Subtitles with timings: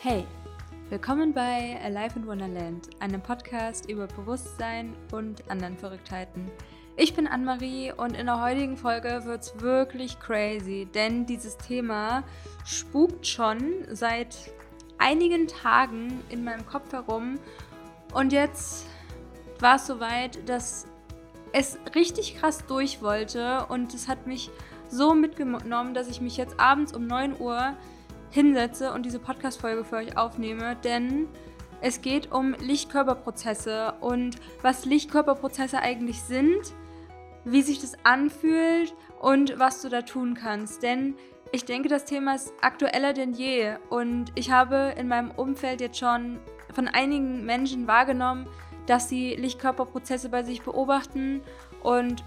[0.00, 0.24] Hey,
[0.90, 6.52] willkommen bei Alive in Wonderland, einem Podcast über Bewusstsein und anderen Verrücktheiten.
[6.96, 12.22] Ich bin Anne-Marie und in der heutigen Folge wird es wirklich crazy, denn dieses Thema
[12.64, 14.52] spukt schon seit
[14.98, 17.40] einigen Tagen in meinem Kopf herum
[18.14, 18.86] und jetzt
[19.58, 20.86] war es soweit, dass
[21.50, 24.48] es richtig krass durch wollte und es hat mich
[24.88, 27.76] so mitgenommen, dass ich mich jetzt abends um 9 Uhr
[28.30, 31.28] hinsetze und diese Podcast-Folge für euch aufnehme, denn
[31.80, 36.74] es geht um Lichtkörperprozesse und was Lichtkörperprozesse eigentlich sind,
[37.44, 40.82] wie sich das anfühlt und was du da tun kannst.
[40.82, 41.14] Denn
[41.52, 45.98] ich denke, das Thema ist aktueller denn je und ich habe in meinem Umfeld jetzt
[45.98, 46.40] schon
[46.74, 48.48] von einigen Menschen wahrgenommen,
[48.86, 51.42] dass sie Lichtkörperprozesse bei sich beobachten
[51.82, 52.24] und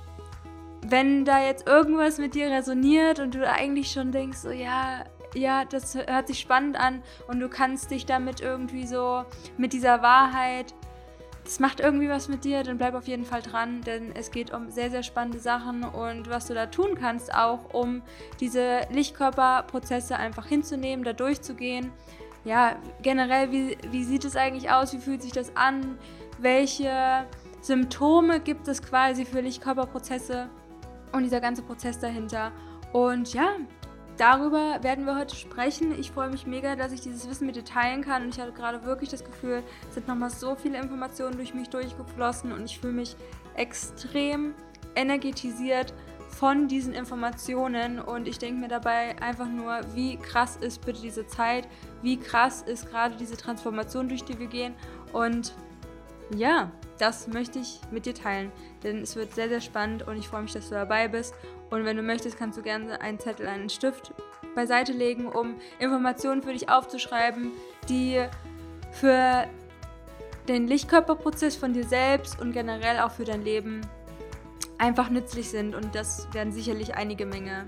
[0.84, 5.66] wenn da jetzt irgendwas mit dir resoniert und du eigentlich schon denkst, so ja, ja,
[5.66, 9.24] das hört sich spannend an und du kannst dich damit irgendwie so
[9.58, 10.74] mit dieser Wahrheit,
[11.44, 14.54] das macht irgendwie was mit dir, dann bleib auf jeden Fall dran, denn es geht
[14.54, 18.04] um sehr, sehr spannende Sachen und was du da tun kannst, auch um
[18.40, 21.92] diese Lichtkörperprozesse einfach hinzunehmen, da durchzugehen.
[22.44, 24.94] Ja, generell, wie, wie sieht es eigentlich aus?
[24.94, 25.98] Wie fühlt sich das an?
[26.40, 27.26] Welche
[27.62, 30.50] Symptome gibt es quasi für Lichtkörperprozesse
[31.12, 32.52] und dieser ganze Prozess dahinter?
[32.94, 33.56] Und ja,
[34.18, 35.98] darüber werden wir heute sprechen.
[36.00, 38.24] Ich freue mich mega, dass ich dieses Wissen mit dir teilen kann.
[38.24, 41.70] Und ich hatte gerade wirklich das Gefühl, es sind nochmal so viele Informationen durch mich
[41.70, 43.16] durchgeflossen und ich fühle mich
[43.56, 44.54] extrem
[44.96, 45.94] energetisiert
[46.30, 51.28] von diesen Informationen und ich denke mir dabei einfach nur, wie krass ist bitte diese
[51.28, 51.68] Zeit,
[52.02, 54.74] wie krass ist gerade diese Transformation, durch die wir gehen
[55.12, 55.54] und
[56.36, 58.52] ja, das möchte ich mit dir teilen,
[58.84, 61.34] denn es wird sehr, sehr spannend und ich freue mich, dass du dabei bist.
[61.72, 64.14] Und wenn du möchtest, kannst du gerne einen Zettel, einen Stift
[64.54, 67.52] beiseite legen, um Informationen für dich aufzuschreiben,
[67.90, 68.24] die
[68.92, 69.48] für
[70.48, 73.82] den Lichtkörperprozess von dir selbst und generell auch für dein Leben
[74.78, 75.74] einfach nützlich sind.
[75.74, 77.68] Und das werden sicherlich einige Menge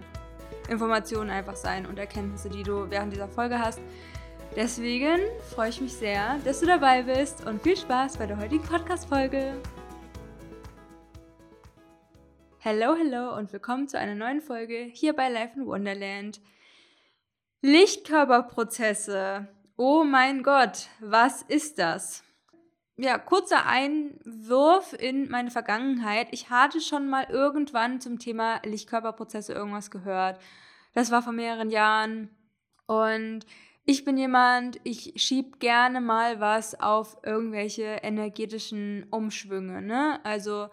[0.68, 3.80] Informationen einfach sein und Erkenntnisse, die du während dieser Folge hast.
[4.56, 5.20] Deswegen
[5.56, 9.54] freue ich mich sehr, dass du dabei bist und viel Spaß bei der heutigen Podcast-Folge.
[12.66, 16.40] Hallo, hallo und willkommen zu einer neuen Folge hier bei Life in Wonderland.
[17.62, 19.50] Lichtkörperprozesse.
[19.76, 22.24] Oh mein Gott, was ist das?
[22.96, 26.30] Ja, kurzer Einwurf in meine Vergangenheit.
[26.32, 30.40] Ich hatte schon mal irgendwann zum Thema Lichtkörperprozesse irgendwas gehört.
[30.94, 32.30] Das war vor mehreren Jahren.
[32.86, 33.42] Und
[33.84, 40.22] ich bin jemand, ich schieb gerne mal was auf irgendwelche energetischen Umschwünge, ne?
[40.24, 40.70] Also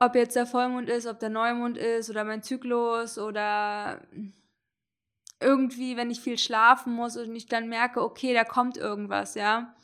[0.00, 4.00] ob jetzt der Vollmond ist, ob der Neumond ist oder mein Zyklus oder
[5.40, 9.74] irgendwie, wenn ich viel schlafen muss und ich dann merke, okay, da kommt irgendwas, ja.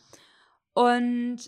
[0.75, 1.39] Und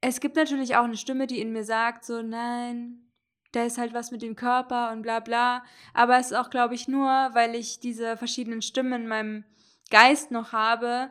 [0.00, 3.10] es gibt natürlich auch eine Stimme, die in mir sagt, so, nein,
[3.52, 5.64] da ist halt was mit dem Körper und bla bla.
[5.94, 9.44] Aber es ist auch, glaube ich, nur, weil ich diese verschiedenen Stimmen in meinem
[9.90, 11.10] Geist noch habe.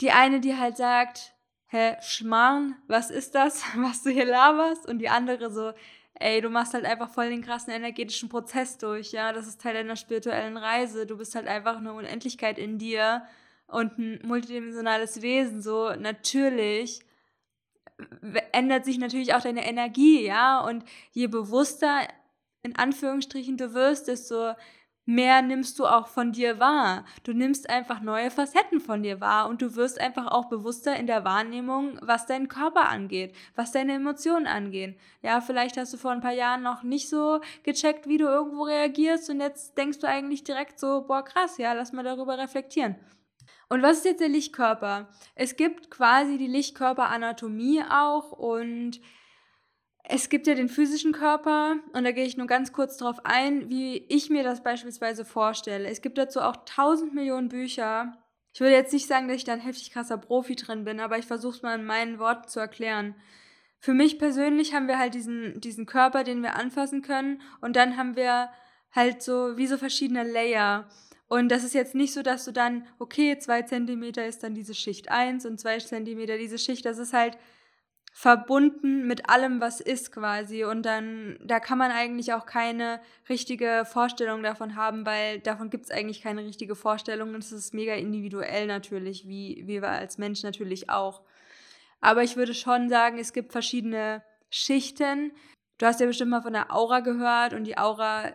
[0.00, 1.33] Die eine, die halt sagt,
[1.74, 4.88] hä, Schmarrn, was ist das, was du hier laberst?
[4.88, 5.72] Und die andere so,
[6.14, 9.74] ey, du machst halt einfach voll den krassen energetischen Prozess durch, ja, das ist Teil
[9.74, 11.06] deiner spirituellen Reise.
[11.06, 13.24] Du bist halt einfach eine Unendlichkeit in dir
[13.66, 17.00] und ein multidimensionales Wesen, so natürlich
[18.52, 22.06] ändert sich natürlich auch deine Energie, ja, und je bewusster
[22.62, 24.54] in Anführungsstrichen du wirst, desto
[25.04, 27.04] mehr nimmst du auch von dir wahr.
[27.22, 31.06] Du nimmst einfach neue Facetten von dir wahr und du wirst einfach auch bewusster in
[31.06, 34.96] der Wahrnehmung, was deinen Körper angeht, was deine Emotionen angehen.
[35.22, 38.62] Ja, vielleicht hast du vor ein paar Jahren noch nicht so gecheckt, wie du irgendwo
[38.62, 42.96] reagierst und jetzt denkst du eigentlich direkt so, boah, krass, ja, lass mal darüber reflektieren.
[43.68, 45.08] Und was ist jetzt der Lichtkörper?
[45.34, 49.00] Es gibt quasi die Lichtkörperanatomie auch und
[50.06, 53.70] es gibt ja den physischen Körper und da gehe ich nur ganz kurz darauf ein,
[53.70, 55.88] wie ich mir das beispielsweise vorstelle.
[55.88, 58.18] Es gibt dazu auch tausend Millionen Bücher.
[58.52, 61.18] Ich würde jetzt nicht sagen, dass ich da ein heftig krasser Profi drin bin, aber
[61.18, 63.14] ich versuche es mal in meinen Worten zu erklären.
[63.78, 67.96] Für mich persönlich haben wir halt diesen, diesen Körper, den wir anfassen können und dann
[67.96, 68.50] haben wir
[68.92, 70.86] halt so wie so verschiedene Layer.
[71.28, 74.74] Und das ist jetzt nicht so, dass du dann, okay, zwei Zentimeter ist dann diese
[74.74, 76.84] Schicht eins und zwei Zentimeter diese Schicht.
[76.84, 77.38] Das ist halt
[78.16, 80.64] verbunden mit allem, was ist quasi.
[80.64, 85.86] Und dann, da kann man eigentlich auch keine richtige Vorstellung davon haben, weil davon gibt
[85.86, 87.34] es eigentlich keine richtige Vorstellung.
[87.34, 91.22] Und es ist mega individuell natürlich, wie, wie wir als Mensch natürlich auch.
[92.00, 95.32] Aber ich würde schon sagen, es gibt verschiedene Schichten.
[95.78, 98.32] Du hast ja bestimmt mal von der Aura gehört und die Aura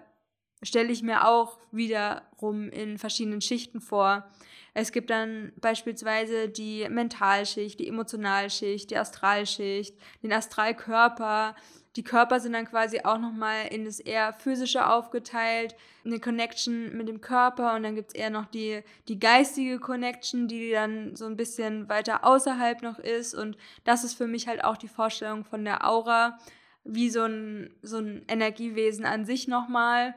[0.61, 4.29] stelle ich mir auch wiederum in verschiedenen Schichten vor.
[4.73, 11.55] Es gibt dann beispielsweise die Mentalschicht, die Emotionalschicht, die Astralschicht, den Astralkörper.
[11.95, 15.75] Die Körper sind dann quasi auch nochmal in das eher physische aufgeteilt,
[16.05, 20.47] eine Connection mit dem Körper und dann gibt es eher noch die, die geistige Connection,
[20.47, 24.63] die dann so ein bisschen weiter außerhalb noch ist und das ist für mich halt
[24.63, 26.37] auch die Vorstellung von der Aura,
[26.83, 30.15] wie so ein, so ein Energiewesen an sich nochmal,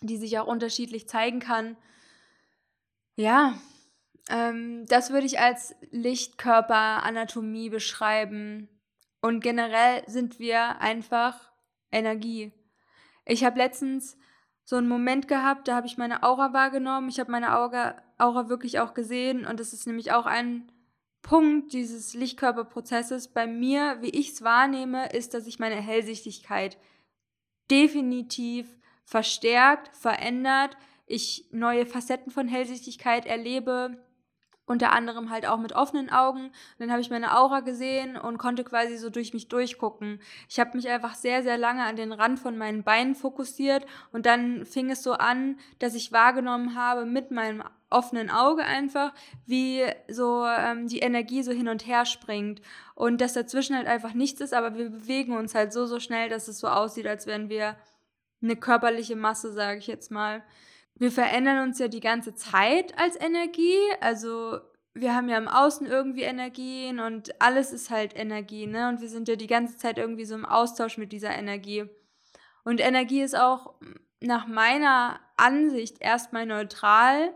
[0.00, 1.76] die sich auch unterschiedlich zeigen kann.
[3.16, 3.54] Ja,
[4.28, 8.68] ähm, das würde ich als Lichtkörperanatomie beschreiben.
[9.20, 11.50] Und generell sind wir einfach
[11.90, 12.52] Energie.
[13.24, 14.16] Ich habe letztens
[14.64, 17.08] so einen Moment gehabt, da habe ich meine Aura wahrgenommen.
[17.08, 19.46] Ich habe meine Aura, Aura wirklich auch gesehen.
[19.46, 20.70] Und das ist nämlich auch ein
[21.22, 26.78] Punkt dieses Lichtkörperprozesses bei mir, wie ich es wahrnehme, ist, dass sich meine Hellsichtigkeit
[27.70, 30.76] definitiv verstärkt, verändert.
[31.06, 33.98] Ich neue Facetten von Hellsichtigkeit erlebe
[34.68, 36.44] unter anderem halt auch mit offenen Augen.
[36.44, 40.20] Und dann habe ich meine Aura gesehen und konnte quasi so durch mich durchgucken.
[40.48, 44.26] Ich habe mich einfach sehr, sehr lange an den Rand von meinen Beinen fokussiert und
[44.26, 49.14] dann fing es so an, dass ich wahrgenommen habe mit meinem offenen Auge einfach,
[49.46, 52.60] wie so ähm, die Energie so hin und her springt
[52.94, 56.28] und dass dazwischen halt einfach nichts ist, aber wir bewegen uns halt so, so schnell,
[56.28, 57.76] dass es so aussieht, als wären wir
[58.42, 60.42] eine körperliche Masse, sage ich jetzt mal
[60.98, 63.78] wir verändern uns ja die ganze Zeit als Energie.
[64.00, 64.60] Also
[64.94, 68.88] wir haben ja im Außen irgendwie Energien und alles ist halt Energie, ne?
[68.88, 71.84] Und wir sind ja die ganze Zeit irgendwie so im Austausch mit dieser Energie.
[72.64, 73.74] Und Energie ist auch
[74.20, 77.32] nach meiner Ansicht erstmal neutral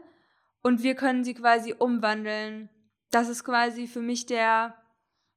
[0.62, 2.68] und wir können sie quasi umwandeln.
[3.10, 4.74] Das ist quasi für mich der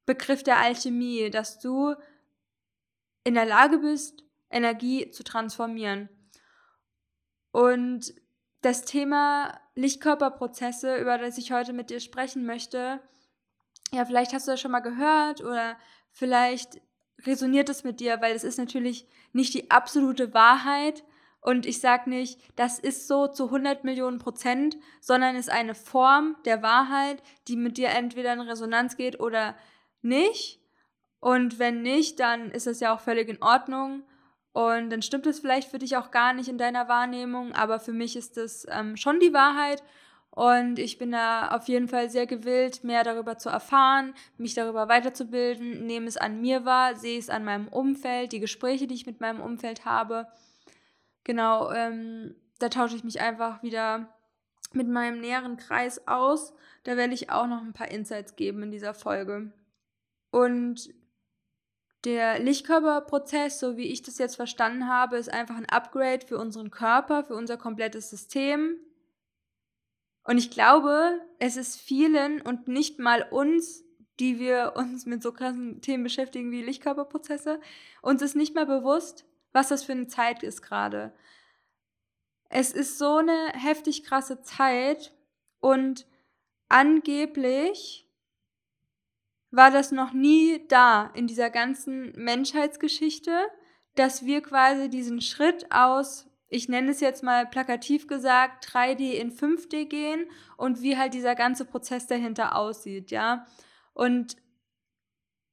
[0.04, 1.94] Begriff der Alchemie, dass du
[3.24, 6.08] in der Lage bist, Energie zu transformieren.
[7.56, 8.12] Und
[8.60, 13.00] das Thema Lichtkörperprozesse, über das ich heute mit dir sprechen möchte,
[13.92, 15.78] ja, vielleicht hast du das schon mal gehört oder
[16.12, 16.82] vielleicht
[17.22, 21.02] resoniert es mit dir, weil es ist natürlich nicht die absolute Wahrheit
[21.40, 26.36] und ich sage nicht, das ist so zu 100 Millionen Prozent, sondern ist eine Form
[26.44, 29.56] der Wahrheit, die mit dir entweder in Resonanz geht oder
[30.02, 30.60] nicht.
[31.20, 34.02] Und wenn nicht, dann ist es ja auch völlig in Ordnung.
[34.56, 37.92] Und dann stimmt es vielleicht für dich auch gar nicht in deiner Wahrnehmung, aber für
[37.92, 39.82] mich ist es ähm, schon die Wahrheit.
[40.30, 44.88] Und ich bin da auf jeden Fall sehr gewillt, mehr darüber zu erfahren, mich darüber
[44.88, 49.04] weiterzubilden, nehme es an mir wahr, sehe es an meinem Umfeld, die Gespräche, die ich
[49.04, 50.26] mit meinem Umfeld habe.
[51.24, 54.08] Genau, ähm, da tausche ich mich einfach wieder
[54.72, 56.54] mit meinem näheren Kreis aus.
[56.84, 59.52] Da werde ich auch noch ein paar Insights geben in dieser Folge.
[60.30, 60.94] Und
[62.06, 66.70] der Lichtkörperprozess, so wie ich das jetzt verstanden habe, ist einfach ein Upgrade für unseren
[66.70, 68.76] Körper, für unser komplettes System.
[70.22, 73.84] Und ich glaube, es ist vielen und nicht mal uns,
[74.20, 77.60] die wir uns mit so krassen Themen beschäftigen wie Lichtkörperprozesse,
[78.02, 81.12] uns ist nicht mehr bewusst, was das für eine Zeit ist gerade.
[82.48, 85.12] Es ist so eine heftig krasse Zeit
[85.58, 86.06] und
[86.68, 88.05] angeblich
[89.50, 93.46] war das noch nie da in dieser ganzen Menschheitsgeschichte,
[93.94, 99.32] dass wir quasi diesen Schritt aus, ich nenne es jetzt mal plakativ gesagt, 3D in
[99.32, 103.46] 5D gehen und wie halt dieser ganze Prozess dahinter aussieht, ja.
[103.94, 104.36] Und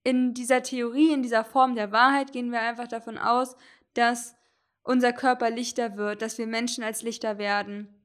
[0.03, 3.55] in dieser Theorie, in dieser Form der Wahrheit gehen wir einfach davon aus,
[3.93, 4.35] dass
[4.83, 8.02] unser Körper lichter wird, dass wir Menschen als Lichter werden.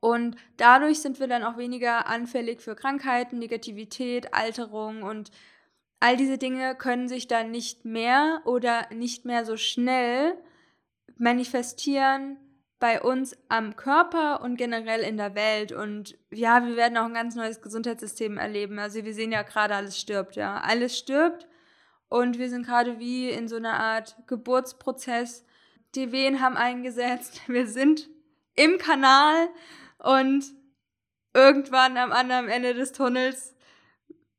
[0.00, 5.30] Und dadurch sind wir dann auch weniger anfällig für Krankheiten, Negativität, Alterung und
[6.00, 10.36] all diese Dinge können sich dann nicht mehr oder nicht mehr so schnell
[11.16, 12.36] manifestieren
[12.80, 15.70] bei uns am Körper und generell in der Welt.
[15.70, 18.80] Und ja, wir werden auch ein ganz neues Gesundheitssystem erleben.
[18.80, 20.60] Also wir sehen ja gerade, alles stirbt, ja.
[20.60, 21.46] Alles stirbt
[22.08, 25.46] und wir sind gerade wie in so einer Art Geburtsprozess.
[25.94, 27.40] Die Wehen haben eingesetzt.
[27.48, 28.10] Wir sind
[28.54, 29.48] im Kanal
[30.02, 30.44] und
[31.34, 33.54] irgendwann am anderen Ende des Tunnels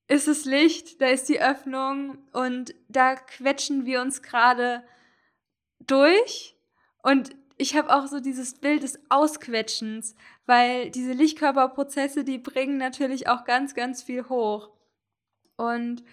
[0.08, 4.84] ist es Licht, da ist die Öffnung und da quetschen wir uns gerade
[5.79, 6.55] durch.
[7.01, 10.15] Und ich habe auch so dieses Bild des Ausquetschens,
[10.46, 14.70] weil diese Lichtkörperprozesse, die bringen natürlich auch ganz, ganz viel hoch.
[15.55, 16.03] Und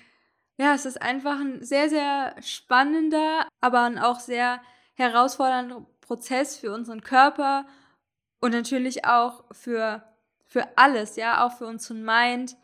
[0.56, 4.62] ja, es ist einfach ein sehr, sehr spannender, aber auch sehr
[4.94, 7.66] herausfordernder Prozess für unseren Körper
[8.40, 10.02] und natürlich auch für,
[10.46, 12.56] für alles, ja, auch für unseren Mind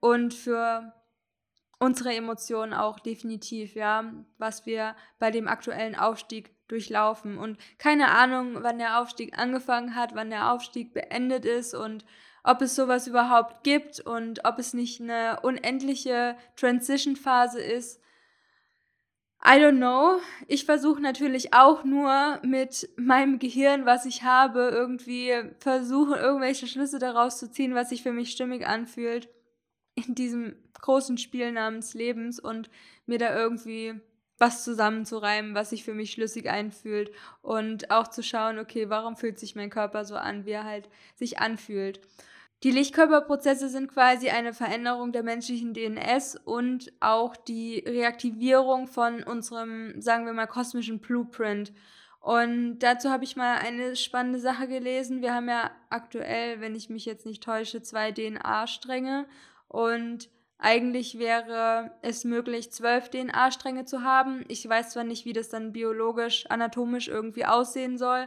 [0.00, 0.92] und für
[1.78, 7.38] unsere Emotionen auch definitiv, ja, was wir bei dem aktuellen Aufstieg durchlaufen.
[7.38, 12.04] Und keine Ahnung, wann der Aufstieg angefangen hat, wann der Aufstieg beendet ist und
[12.42, 18.00] ob es sowas überhaupt gibt und ob es nicht eine unendliche Transition-Phase ist.
[19.46, 20.20] I don't know.
[20.48, 26.98] Ich versuche natürlich auch nur mit meinem Gehirn, was ich habe, irgendwie versuchen, irgendwelche Schlüsse
[26.98, 29.28] daraus zu ziehen, was sich für mich stimmig anfühlt
[29.96, 32.70] in diesem großen Spiel namens Lebens und
[33.06, 34.00] mir da irgendwie
[34.38, 39.38] was zusammenzureimen, was sich für mich schlüssig einfühlt und auch zu schauen, okay, warum fühlt
[39.38, 42.00] sich mein Körper so an, wie er halt sich anfühlt.
[42.64, 50.00] Die Lichtkörperprozesse sind quasi eine Veränderung der menschlichen DNS und auch die Reaktivierung von unserem,
[50.00, 51.74] sagen wir mal, kosmischen Blueprint.
[52.20, 55.20] Und dazu habe ich mal eine spannende Sache gelesen.
[55.20, 59.26] Wir haben ja aktuell, wenn ich mich jetzt nicht täusche, zwei DNA-Stränge
[59.68, 64.42] und eigentlich wäre es möglich, zwölf DNA-Stränge zu haben.
[64.48, 68.26] Ich weiß zwar nicht, wie das dann biologisch, anatomisch irgendwie aussehen soll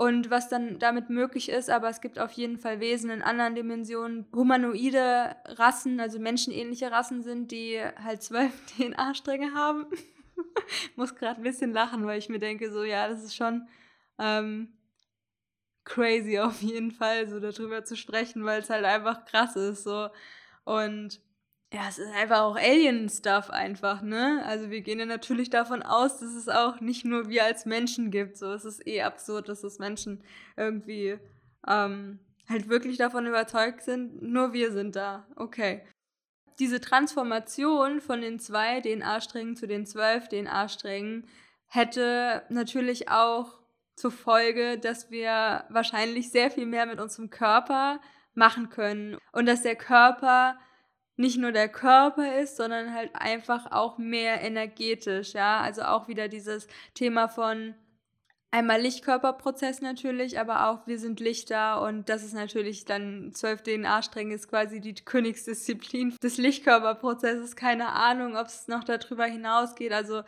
[0.00, 3.54] und was dann damit möglich ist, aber es gibt auf jeden Fall Wesen in anderen
[3.54, 9.84] Dimensionen, humanoide Rassen, also menschenähnliche Rassen sind, die halt zwölf DNA-Stränge haben.
[10.96, 13.68] Muss gerade ein bisschen lachen, weil ich mir denke, so ja, das ist schon
[14.18, 14.72] ähm,
[15.84, 19.84] crazy auf jeden Fall, so darüber zu sprechen, weil es halt einfach krass ist.
[19.84, 20.08] So.
[20.64, 21.20] Und
[21.72, 24.42] ja, es ist einfach auch Alien-Stuff einfach, ne?
[24.44, 28.10] Also wir gehen ja natürlich davon aus, dass es auch nicht nur wir als Menschen
[28.10, 28.36] gibt.
[28.36, 30.24] So, es ist eh absurd, dass es Menschen
[30.56, 31.18] irgendwie
[31.68, 35.26] ähm, halt wirklich davon überzeugt sind, nur wir sind da.
[35.36, 35.86] Okay.
[36.58, 41.28] Diese Transformation von den zwei DNA-Strängen zu den zwölf DNA-Strängen
[41.68, 43.60] hätte natürlich auch
[43.94, 48.00] zur Folge, dass wir wahrscheinlich sehr viel mehr mit unserem Körper
[48.34, 50.58] machen können und dass der Körper
[51.20, 56.28] nicht nur der Körper ist, sondern halt einfach auch mehr energetisch, ja, also auch wieder
[56.28, 57.74] dieses Thema von
[58.50, 64.34] einmal Lichtkörperprozess natürlich, aber auch wir sind Lichter und das ist natürlich dann zwölf DNA-Stränge
[64.34, 67.54] ist quasi die Königsdisziplin des Lichtkörperprozesses.
[67.54, 69.92] Keine Ahnung, ob es noch darüber hinausgeht.
[69.92, 70.22] Also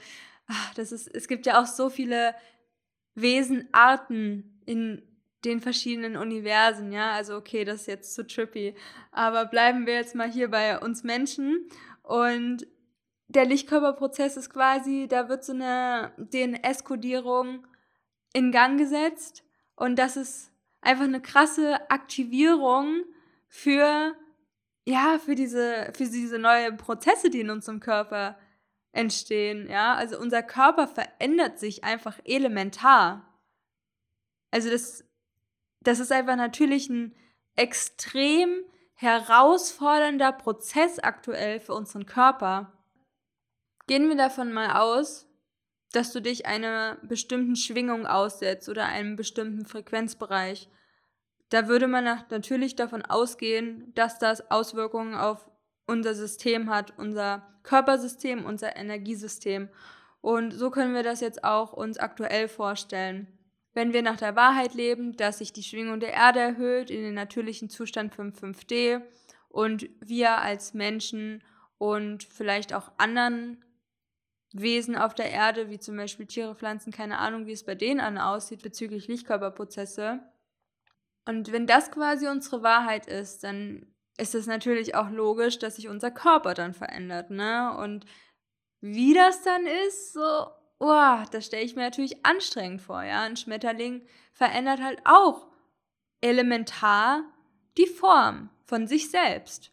[0.47, 2.35] ach, das ist, es gibt ja auch so viele
[3.15, 5.03] Wesenarten in
[5.45, 7.13] den verschiedenen Universen, ja.
[7.13, 8.75] Also okay, das ist jetzt zu trippy.
[9.11, 11.69] Aber bleiben wir jetzt mal hier bei uns Menschen.
[12.03, 12.67] Und
[13.29, 17.67] der Lichtkörperprozess ist quasi, da wird so eine DNS-Kodierung
[18.33, 19.45] in Gang gesetzt.
[19.75, 23.05] Und das ist einfach eine krasse Aktivierung
[23.49, 24.15] für,
[24.85, 28.39] ja, für diese, für diese neuen Prozesse, die in unserem Körper
[28.93, 29.95] entstehen, ja.
[29.95, 33.27] Also unser Körper verändert sich einfach elementar.
[34.51, 35.05] Also das
[35.83, 37.15] das ist einfach natürlich ein
[37.57, 42.73] extrem herausfordernder Prozess aktuell für unseren Körper.
[43.87, 45.29] Gehen wir davon mal aus,
[45.93, 50.69] dass du dich einer bestimmten Schwingung aussetzt oder einem bestimmten Frequenzbereich.
[51.51, 55.51] Da würde man natürlich davon ausgehen, dass das Auswirkungen auf
[55.87, 59.69] unser System hat, unser Körpersystem, unser Energiesystem.
[60.21, 63.27] Und so können wir das jetzt auch uns aktuell vorstellen.
[63.75, 67.15] Wenn wir nach der Wahrheit leben, dass sich die Schwingung der Erde erhöht in den
[67.15, 69.03] natürlichen Zustand 5.5D
[69.49, 71.43] und wir als Menschen
[71.79, 73.65] und vielleicht auch anderen
[74.53, 78.01] Wesen auf der Erde, wie zum Beispiel Tiere, Pflanzen, keine Ahnung, wie es bei denen
[78.01, 80.21] an aussieht bezüglich Lichtkörperprozesse.
[81.25, 83.87] Und wenn das quasi unsere Wahrheit ist, dann
[84.19, 87.75] ist es natürlich auch logisch, dass sich unser Körper dann verändert, ne?
[87.79, 88.05] Und
[88.81, 90.47] wie das dann ist, so
[90.83, 93.23] oh, das stelle ich mir natürlich anstrengend vor, ja.
[93.23, 95.47] Ein Schmetterling verändert halt auch
[96.21, 97.23] elementar
[97.79, 99.71] die Form von sich selbst.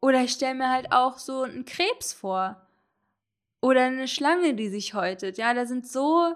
[0.00, 2.64] Oder ich stelle mir halt auch so einen Krebs vor.
[3.60, 5.36] Oder eine Schlange, die sich häutet.
[5.36, 6.34] Ja, da sind so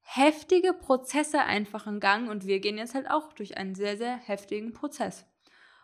[0.00, 4.16] heftige Prozesse einfach in Gang und wir gehen jetzt halt auch durch einen sehr, sehr
[4.16, 5.24] heftigen Prozess.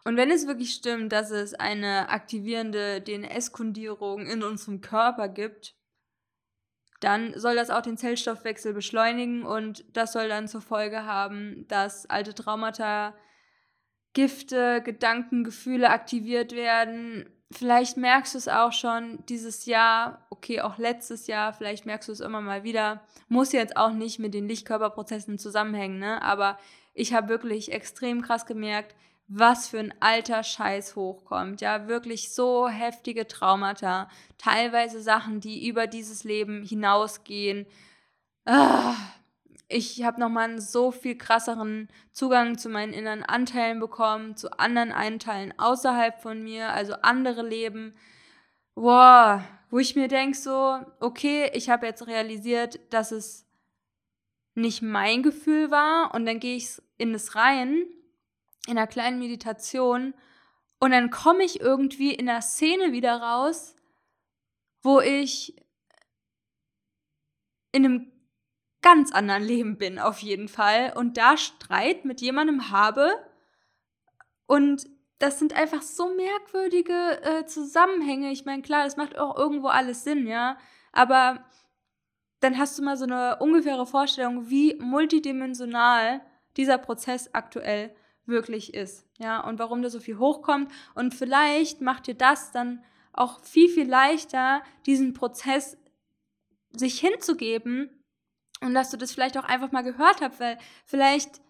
[0.04, 5.75] Und wenn es wirklich stimmt, dass es eine aktivierende DNS-Kundierung in unserem Körper gibt,
[7.00, 12.08] dann soll das auch den Zellstoffwechsel beschleunigen und das soll dann zur Folge haben, dass
[12.08, 13.14] alte Traumata,
[14.14, 17.28] Gifte, Gedanken, Gefühle aktiviert werden.
[17.52, 22.12] Vielleicht merkst du es auch schon dieses Jahr, okay, auch letztes Jahr, vielleicht merkst du
[22.12, 23.02] es immer mal wieder.
[23.28, 26.22] Muss jetzt auch nicht mit den Lichtkörperprozessen zusammenhängen, ne?
[26.22, 26.58] Aber
[26.94, 28.96] ich habe wirklich extrem krass gemerkt,
[29.28, 31.60] was für ein alter Scheiß hochkommt.
[31.60, 37.66] Ja, wirklich so heftige Traumata, teilweise Sachen, die über dieses Leben hinausgehen.
[38.44, 38.94] Ah,
[39.68, 44.92] ich habe nochmal einen so viel krasseren Zugang zu meinen inneren Anteilen bekommen, zu anderen
[44.92, 47.94] Einteilen außerhalb von mir, also andere Leben.
[48.76, 53.44] Boah, wo ich mir denke so, okay, ich habe jetzt realisiert, dass es
[54.54, 57.86] nicht mein Gefühl war und dann gehe ich in es rein,
[58.66, 60.14] in einer kleinen Meditation
[60.78, 63.74] und dann komme ich irgendwie in der Szene wieder raus,
[64.82, 65.56] wo ich
[67.72, 68.12] in einem
[68.82, 70.92] ganz anderen Leben bin, auf jeden Fall.
[70.96, 73.10] Und da Streit mit jemandem habe.
[74.46, 74.86] Und
[75.18, 78.30] das sind einfach so merkwürdige äh, Zusammenhänge.
[78.30, 80.58] Ich meine, klar, das macht auch irgendwo alles Sinn, ja.
[80.92, 81.44] Aber
[82.40, 86.20] dann hast du mal so eine ungefähre Vorstellung, wie multidimensional
[86.56, 87.94] dieser Prozess aktuell
[88.26, 90.70] wirklich ist, ja, und warum da so viel hochkommt.
[90.94, 95.78] Und vielleicht macht dir das dann auch viel, viel leichter, diesen Prozess
[96.72, 97.90] sich hinzugeben
[98.60, 101.40] und dass du das vielleicht auch einfach mal gehört hast, weil vielleicht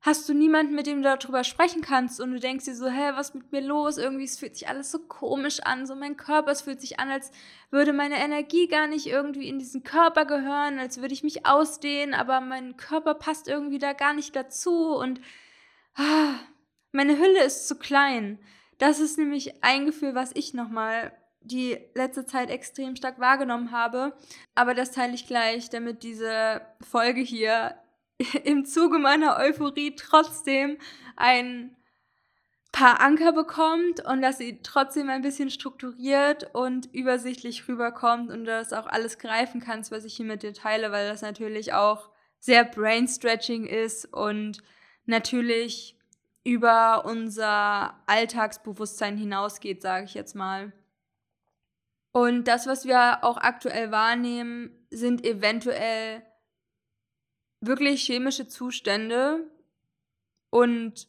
[0.00, 3.10] hast du niemanden, mit dem du darüber sprechen kannst und du denkst dir so, hä,
[3.14, 3.98] was ist mit mir los?
[3.98, 7.10] Irgendwie, es fühlt sich alles so komisch an, so mein Körper, es fühlt sich an,
[7.10, 7.32] als
[7.70, 12.14] würde meine Energie gar nicht irgendwie in diesen Körper gehören, als würde ich mich ausdehnen,
[12.14, 15.20] aber mein Körper passt irgendwie da gar nicht dazu und
[15.98, 16.34] ah,
[16.92, 18.38] meine Hülle ist zu klein.
[18.78, 24.16] Das ist nämlich ein Gefühl, was ich nochmal die letzte Zeit extrem stark wahrgenommen habe.
[24.54, 27.74] Aber das teile ich gleich, damit diese Folge hier
[28.44, 30.78] im Zuge meiner Euphorie trotzdem
[31.16, 31.76] ein
[32.70, 38.72] paar Anker bekommt und dass sie trotzdem ein bisschen strukturiert und übersichtlich rüberkommt und das
[38.72, 42.64] auch alles greifen kannst, was ich hier mit dir teile, weil das natürlich auch sehr
[42.64, 44.62] brain-stretching ist und
[45.08, 45.96] natürlich
[46.44, 50.72] über unser Alltagsbewusstsein hinausgeht, sage ich jetzt mal.
[52.12, 56.22] Und das, was wir auch aktuell wahrnehmen, sind eventuell
[57.60, 59.50] wirklich chemische Zustände
[60.50, 61.08] und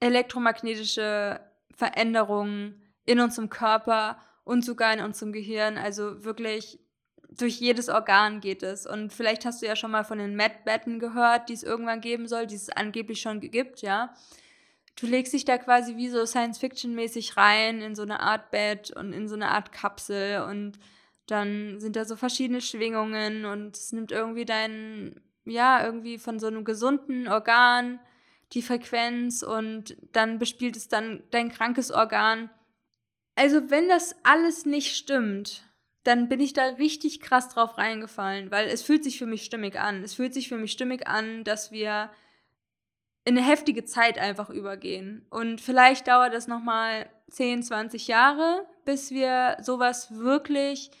[0.00, 1.40] elektromagnetische
[1.74, 5.78] Veränderungen in unserem Körper und sogar in unserem Gehirn.
[5.78, 6.78] Also wirklich
[7.30, 8.86] durch jedes Organ geht es.
[8.86, 12.28] Und vielleicht hast du ja schon mal von den Medbetten gehört, die es irgendwann geben
[12.28, 14.14] soll, die es angeblich schon gibt, ja
[14.96, 19.12] du legst dich da quasi wie so Science-Fiction-mäßig rein in so eine Art Bett und
[19.12, 20.78] in so eine Art Kapsel und
[21.26, 26.46] dann sind da so verschiedene Schwingungen und es nimmt irgendwie dein, ja, irgendwie von so
[26.46, 28.00] einem gesunden Organ
[28.52, 32.48] die Frequenz und dann bespielt es dann dein krankes Organ.
[33.34, 35.65] Also wenn das alles nicht stimmt,
[36.06, 39.78] dann bin ich da richtig krass drauf reingefallen, weil es fühlt sich für mich stimmig
[39.78, 40.04] an.
[40.04, 42.10] Es fühlt sich für mich stimmig an, dass wir
[43.24, 45.26] in eine heftige Zeit einfach übergehen.
[45.30, 50.92] Und vielleicht dauert es nochmal 10, 20 Jahre, bis wir sowas wirklich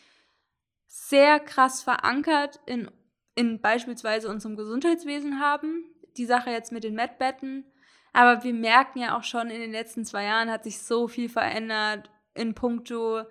[0.86, 2.90] sehr krass verankert in,
[3.36, 5.84] in beispielsweise unserem Gesundheitswesen haben.
[6.16, 7.64] Die Sache jetzt mit den Medbetten.
[8.12, 11.28] Aber wir merken ja auch schon, in den letzten zwei Jahren hat sich so viel
[11.28, 13.22] verändert in puncto,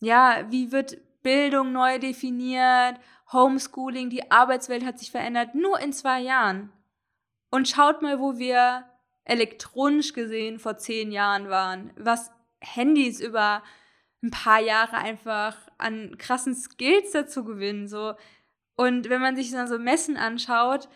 [0.00, 2.98] ja, wie wird Bildung neu definiert,
[3.32, 6.72] Homeschooling, die Arbeitswelt hat sich verändert, nur in zwei Jahren.
[7.50, 8.84] Und schaut mal, wo wir
[9.24, 12.30] elektronisch gesehen vor zehn Jahren waren, was
[12.60, 13.62] Handys über
[14.22, 17.88] ein paar Jahre einfach an krassen Skills dazu gewinnen.
[17.88, 18.14] So.
[18.74, 20.88] Und wenn man sich dann so Messen anschaut,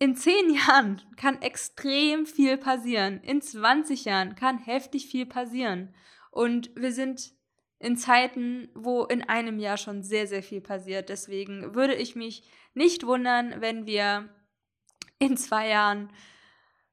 [0.00, 3.20] in zehn Jahren kann extrem viel passieren.
[3.22, 5.94] In 20 Jahren kann heftig viel passieren.
[6.30, 7.34] Und wir sind
[7.78, 11.10] in Zeiten, wo in einem Jahr schon sehr, sehr viel passiert.
[11.10, 14.28] Deswegen würde ich mich nicht wundern, wenn wir
[15.18, 16.10] in zwei Jahren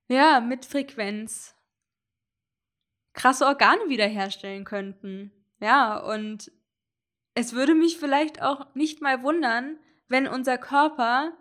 [0.10, 1.56] ja mit Frequenz
[3.14, 5.32] krasse Organe wiederherstellen könnten.
[5.62, 6.52] Ja, und
[7.36, 11.38] es würde mich vielleicht auch nicht mal wundern, wenn unser Körper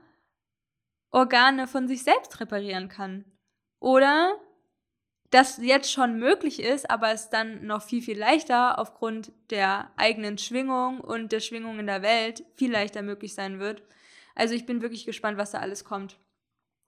[1.10, 3.24] Organe von sich selbst reparieren kann.
[3.80, 4.38] Oder
[5.30, 10.38] das jetzt schon möglich ist, aber es dann noch viel, viel leichter aufgrund der eigenen
[10.38, 13.82] Schwingung und der Schwingung in der Welt viel leichter möglich sein wird.
[14.34, 16.18] Also ich bin wirklich gespannt, was da alles kommt.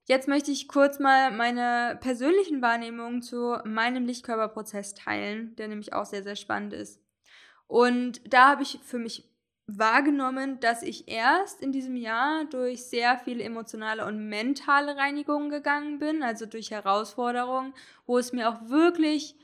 [0.06, 6.06] Jetzt möchte ich kurz mal meine persönlichen Wahrnehmungen zu meinem Lichtkörperprozess teilen, der nämlich auch
[6.06, 7.02] sehr, sehr spannend ist.
[7.66, 9.28] Und da habe ich für mich
[9.68, 15.98] wahrgenommen, dass ich erst in diesem Jahr durch sehr viele emotionale und mentale Reinigungen gegangen
[15.98, 17.74] bin, also durch Herausforderungen,
[18.06, 19.36] wo es mir auch wirklich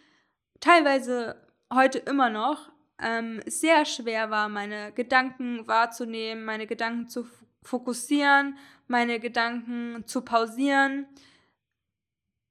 [0.61, 1.37] teilweise
[1.73, 7.27] heute immer noch ähm, sehr schwer war, meine Gedanken wahrzunehmen, meine Gedanken zu
[7.63, 8.57] fokussieren,
[8.87, 11.07] meine Gedanken zu pausieren,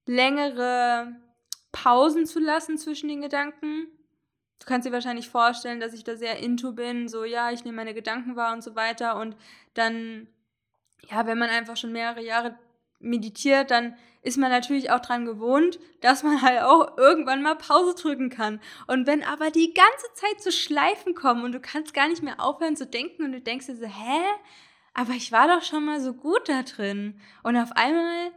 [0.06, 1.16] längere
[1.72, 3.88] Pausen zu lassen zwischen den Gedanken.
[4.64, 7.76] Du kannst dir wahrscheinlich vorstellen, dass ich da sehr into bin, so ja, ich nehme
[7.76, 9.36] meine Gedanken wahr und so weiter und
[9.74, 10.28] dann
[11.10, 12.58] ja, wenn man einfach schon mehrere Jahre
[13.00, 17.94] meditiert, dann ist man natürlich auch dran gewohnt, dass man halt auch irgendwann mal Pause
[17.94, 18.62] drücken kann.
[18.88, 22.40] Und wenn aber die ganze Zeit so Schleifen kommen und du kannst gar nicht mehr
[22.40, 24.22] aufhören zu denken und du denkst dir so, hä?
[24.94, 27.20] Aber ich war doch schon mal so gut da drin.
[27.42, 28.32] Und auf einmal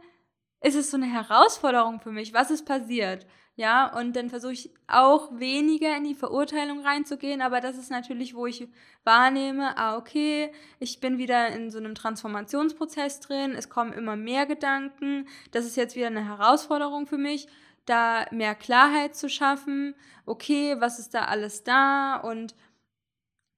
[0.61, 2.33] ist es so eine Herausforderung für mich.
[2.33, 3.25] Was ist passiert?
[3.57, 8.35] Ja, und dann versuche ich auch weniger in die Verurteilung reinzugehen, aber das ist natürlich,
[8.35, 8.67] wo ich
[9.03, 14.45] wahrnehme, ah, okay, ich bin wieder in so einem Transformationsprozess drin, es kommen immer mehr
[14.45, 17.47] Gedanken, das ist jetzt wieder eine Herausforderung für mich,
[17.87, 19.95] da mehr Klarheit zu schaffen,
[20.27, 22.17] okay, was ist da alles da?
[22.17, 22.53] Und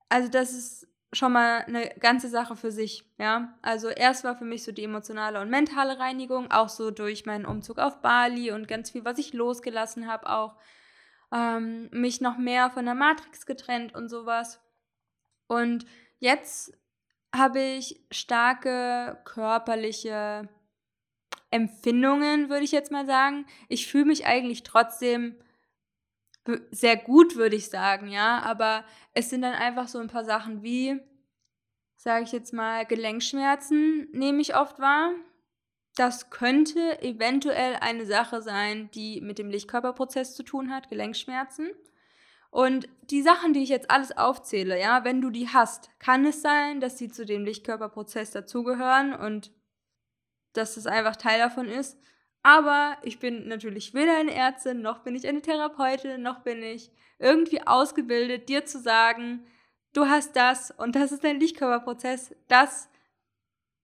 [0.07, 3.57] also das ist schon mal eine ganze Sache für sich, ja.
[3.61, 7.45] Also erst war für mich so die emotionale und mentale Reinigung, auch so durch meinen
[7.45, 10.55] Umzug auf Bali und ganz viel, was ich losgelassen habe, auch
[11.31, 14.59] ähm, mich noch mehr von der Matrix getrennt und sowas.
[15.47, 15.85] Und
[16.19, 16.77] jetzt
[17.35, 20.47] habe ich starke körperliche
[21.51, 23.45] Empfindungen, würde ich jetzt mal sagen.
[23.67, 25.35] Ich fühle mich eigentlich trotzdem
[26.71, 28.41] sehr gut, würde ich sagen, ja.
[28.41, 28.83] Aber
[29.13, 30.99] es sind dann einfach so ein paar Sachen wie,
[31.95, 35.11] sage ich jetzt mal, Gelenkschmerzen nehme ich oft wahr.
[35.95, 41.71] Das könnte eventuell eine Sache sein, die mit dem Lichtkörperprozess zu tun hat, Gelenkschmerzen.
[42.51, 46.41] Und die Sachen, die ich jetzt alles aufzähle, ja, wenn du die hast, kann es
[46.41, 49.51] sein, dass sie zu dem Lichtkörperprozess dazugehören und
[50.53, 51.99] dass es einfach Teil davon ist.
[52.43, 56.91] Aber ich bin natürlich weder eine Ärztin, noch bin ich eine Therapeutin, noch bin ich
[57.17, 59.45] irgendwie ausgebildet, dir zu sagen,
[59.93, 62.33] du hast das und das ist dein Lichtkörperprozess.
[62.47, 62.89] Das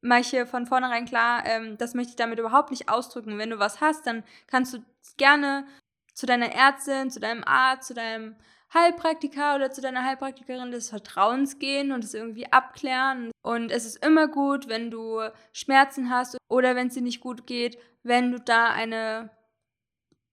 [0.02, 3.38] mache ich hier von vornherein klar, ähm, das möchte ich damit überhaupt nicht ausdrücken.
[3.38, 4.86] Wenn du was hast, dann kannst du
[5.18, 5.68] gerne
[6.14, 8.36] zu deiner Ärztin, zu deinem Arzt, zu deinem
[8.76, 13.32] Heilpraktiker oder zu deiner Heilpraktikerin des Vertrauens gehen und es irgendwie abklären.
[13.42, 15.22] Und es ist immer gut, wenn du
[15.54, 19.30] Schmerzen hast oder wenn es dir nicht gut geht, wenn du da eine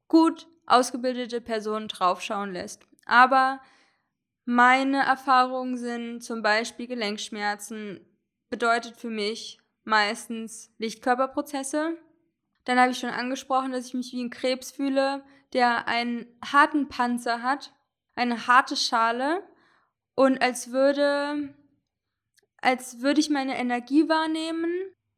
[0.09, 2.87] gut ausgebildete Person draufschauen lässt.
[3.07, 3.61] Aber
[4.45, 8.01] meine Erfahrungen sind zum Beispiel Gelenkschmerzen,
[8.51, 11.97] bedeutet für mich meistens Lichtkörperprozesse.
[12.65, 16.89] Dann habe ich schon angesprochen, dass ich mich wie ein Krebs fühle, der einen harten
[16.89, 17.73] Panzer hat,
[18.15, 19.43] eine harte Schale
[20.15, 21.55] und als würde,
[22.61, 24.71] als würde ich meine Energie wahrnehmen,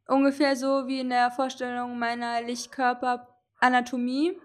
[0.07, 4.39] ungefähr so wie in der Vorstellung meiner Lichtkörperanatomie.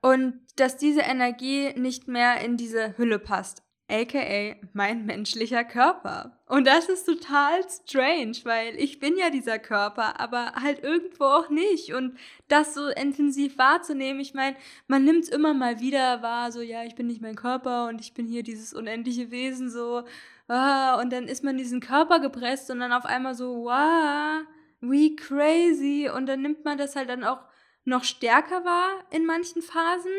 [0.00, 3.61] Und dass diese Energie nicht mehr in diese Hülle passt
[3.92, 6.38] aka mein menschlicher Körper.
[6.46, 11.50] Und das ist total strange, weil ich bin ja dieser Körper, aber halt irgendwo auch
[11.50, 11.92] nicht.
[11.92, 16.62] Und das so intensiv wahrzunehmen, ich meine, man nimmt es immer mal wieder wahr, so
[16.62, 20.04] ja, ich bin nicht mein Körper und ich bin hier dieses unendliche Wesen, so,
[20.48, 24.46] ah, und dann ist man diesen Körper gepresst und dann auf einmal so, wow,
[24.80, 26.10] we crazy.
[26.14, 27.40] Und dann nimmt man das halt dann auch
[27.84, 30.12] noch stärker wahr in manchen Phasen.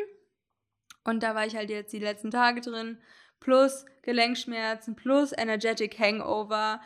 [1.05, 2.97] Und da war ich halt jetzt die letzten Tage drin
[3.43, 6.81] plus Gelenkschmerzen plus Energetic Hangover,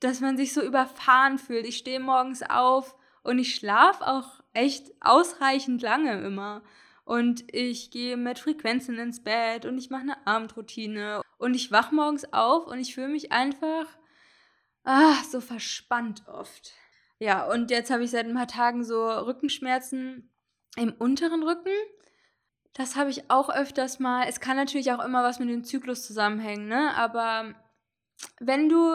[0.00, 1.66] dass man sich so überfahren fühlt.
[1.66, 6.62] Ich stehe morgens auf und ich schlafe auch echt ausreichend lange immer.
[7.04, 11.22] Und ich gehe mit Frequenzen ins Bett und ich mache eine Abendroutine.
[11.38, 13.86] Und ich wach morgens auf und ich fühle mich einfach
[14.84, 16.72] ah, so verspannt oft.
[17.18, 20.30] Ja, und jetzt habe ich seit ein paar Tagen so Rückenschmerzen
[20.76, 21.72] im unteren Rücken.
[22.74, 24.26] Das habe ich auch öfters mal.
[24.28, 26.94] Es kann natürlich auch immer was mit dem Zyklus zusammenhängen, ne?
[26.96, 27.54] Aber
[28.40, 28.92] wenn du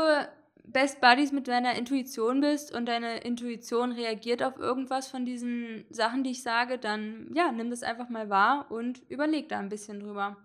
[0.65, 6.23] Best Buddies mit deiner Intuition bist und deine Intuition reagiert auf irgendwas von diesen Sachen,
[6.23, 10.01] die ich sage, dann ja, nimm das einfach mal wahr und überleg da ein bisschen
[10.01, 10.37] drüber.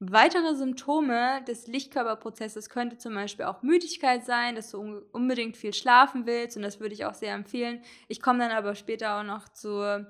[0.00, 6.26] Weitere Symptome des Lichtkörperprozesses könnte zum Beispiel auch Müdigkeit sein, dass du unbedingt viel schlafen
[6.26, 7.82] willst und das würde ich auch sehr empfehlen.
[8.08, 10.04] Ich komme dann aber später auch noch zu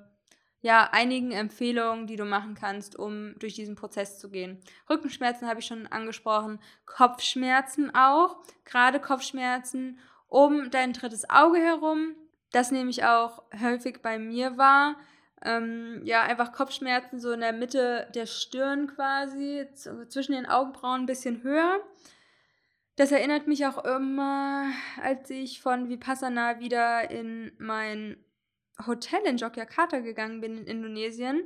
[0.65, 4.59] ja, einigen Empfehlungen, die du machen kannst, um durch diesen Prozess zu gehen.
[4.89, 12.15] Rückenschmerzen habe ich schon angesprochen, Kopfschmerzen auch, gerade Kopfschmerzen um dein drittes Auge herum.
[12.51, 14.95] Das nehme ich auch häufig bei mir wahr.
[15.43, 19.67] Ähm, ja, einfach Kopfschmerzen so in der Mitte der Stirn quasi,
[20.09, 21.79] zwischen den Augenbrauen ein bisschen höher.
[22.95, 24.71] Das erinnert mich auch immer,
[25.03, 28.17] als ich von Vipassana wieder in mein
[28.85, 31.43] Hotel in Yogyakarta gegangen bin in Indonesien.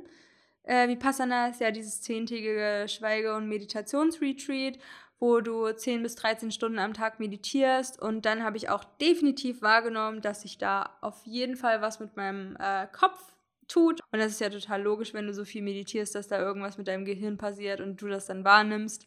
[0.62, 4.78] Äh, Vipassana ist ja dieses zehntägige Schweige- und Meditationsretreat,
[5.18, 8.00] wo du 10 bis 13 Stunden am Tag meditierst.
[8.00, 12.16] Und dann habe ich auch definitiv wahrgenommen, dass sich da auf jeden Fall was mit
[12.16, 13.20] meinem äh, Kopf
[13.68, 14.00] tut.
[14.12, 16.88] Und das ist ja total logisch, wenn du so viel meditierst, dass da irgendwas mit
[16.88, 19.06] deinem Gehirn passiert und du das dann wahrnimmst.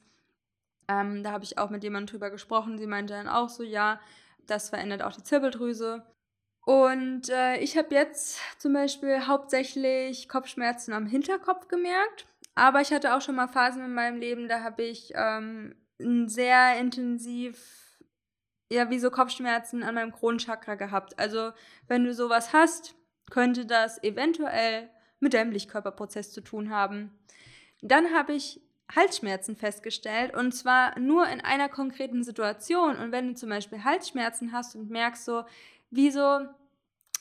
[0.87, 2.77] Ähm, da habe ich auch mit jemandem drüber gesprochen.
[2.77, 3.99] Sie meinte dann auch so, ja,
[4.47, 6.03] das verändert auch die Zirbeldrüse.
[6.65, 12.25] Und äh, ich habe jetzt zum Beispiel hauptsächlich Kopfschmerzen am Hinterkopf gemerkt.
[12.55, 16.77] Aber ich hatte auch schon mal Phasen in meinem Leben, da habe ich ähm, sehr
[16.79, 17.99] intensiv,
[18.71, 21.17] ja, wie so Kopfschmerzen an meinem Kronchakra gehabt.
[21.19, 21.51] Also,
[21.87, 22.95] wenn du sowas hast,
[23.31, 27.11] könnte das eventuell mit deinem Lichtkörperprozess zu tun haben.
[27.81, 28.61] Dann habe ich
[28.93, 32.97] Halsschmerzen festgestellt und zwar nur in einer konkreten Situation.
[32.97, 35.43] Und wenn du zum Beispiel Halsschmerzen hast und merkst so,
[35.95, 36.41] wieso,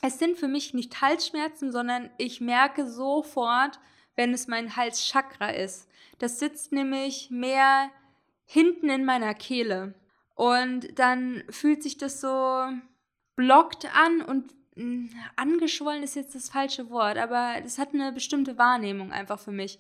[0.02, 3.78] es sind für mich nicht Halsschmerzen, sondern ich merke sofort,
[4.16, 5.88] wenn es mein Halschakra ist.
[6.18, 7.90] Das sitzt nämlich mehr
[8.44, 9.94] hinten in meiner Kehle.
[10.35, 12.66] Und dann fühlt sich das so
[13.37, 18.58] blockt an und hm, angeschwollen ist jetzt das falsche Wort, aber es hat eine bestimmte
[18.58, 19.78] Wahrnehmung einfach für mich.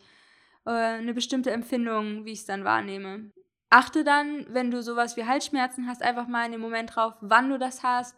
[0.66, 3.32] Äh, eine bestimmte Empfindung, wie ich es dann wahrnehme.
[3.70, 7.48] Achte dann, wenn du sowas wie Halsschmerzen hast, einfach mal in dem Moment drauf, wann
[7.48, 8.14] du das hast.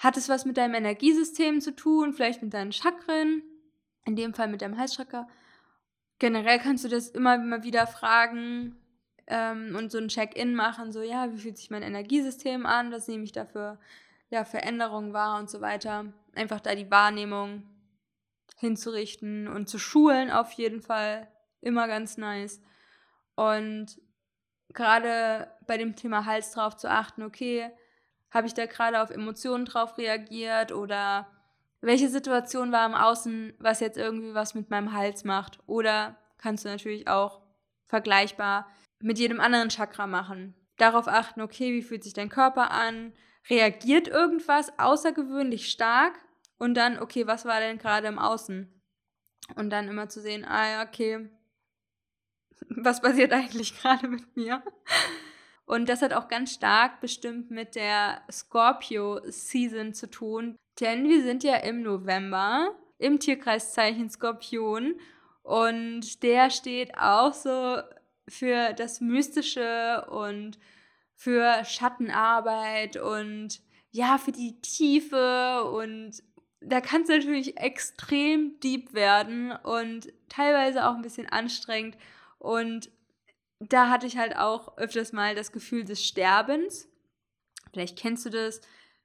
[0.00, 3.42] Hat es was mit deinem Energiesystem zu tun, vielleicht mit deinen Chakren,
[4.06, 5.28] in dem Fall mit deinem Halschakra.
[6.18, 8.78] Generell kannst du das immer, immer wieder fragen
[9.26, 13.08] ähm, und so ein Check-in machen, so ja, wie fühlt sich mein Energiesystem an, was
[13.08, 13.78] nehme ich dafür
[14.30, 16.06] ja, Veränderungen wahr und so weiter.
[16.34, 17.64] Einfach da die Wahrnehmung
[18.56, 21.28] hinzurichten und zu schulen auf jeden Fall
[21.60, 22.62] immer ganz nice.
[23.34, 24.00] Und
[24.72, 27.70] gerade bei dem Thema Hals drauf zu achten, okay,
[28.30, 31.26] habe ich da gerade auf Emotionen drauf reagiert oder
[31.80, 35.58] welche Situation war im Außen, was jetzt irgendwie was mit meinem Hals macht?
[35.66, 37.40] Oder kannst du natürlich auch
[37.86, 40.54] vergleichbar mit jedem anderen Chakra machen.
[40.76, 43.12] Darauf achten, okay, wie fühlt sich dein Körper an?
[43.48, 46.14] Reagiert irgendwas außergewöhnlich stark?
[46.58, 48.82] Und dann, okay, was war denn gerade im Außen?
[49.56, 51.30] Und dann immer zu sehen, ah ja, okay,
[52.68, 54.62] was passiert eigentlich gerade mit mir?
[55.70, 60.56] Und das hat auch ganz stark bestimmt mit der Scorpio-Season zu tun.
[60.80, 64.96] Denn wir sind ja im November im Tierkreiszeichen Skorpion.
[65.44, 67.76] Und der steht auch so
[68.26, 70.58] für das Mystische und
[71.14, 73.60] für Schattenarbeit und
[73.92, 76.20] ja, für die Tiefe und
[76.60, 81.96] da kann es natürlich extrem deep werden und teilweise auch ein bisschen anstrengend.
[82.38, 82.90] Und
[83.60, 86.88] da hatte ich halt auch öfters mal das Gefühl des Sterbens.
[87.72, 88.60] Vielleicht kennst du das.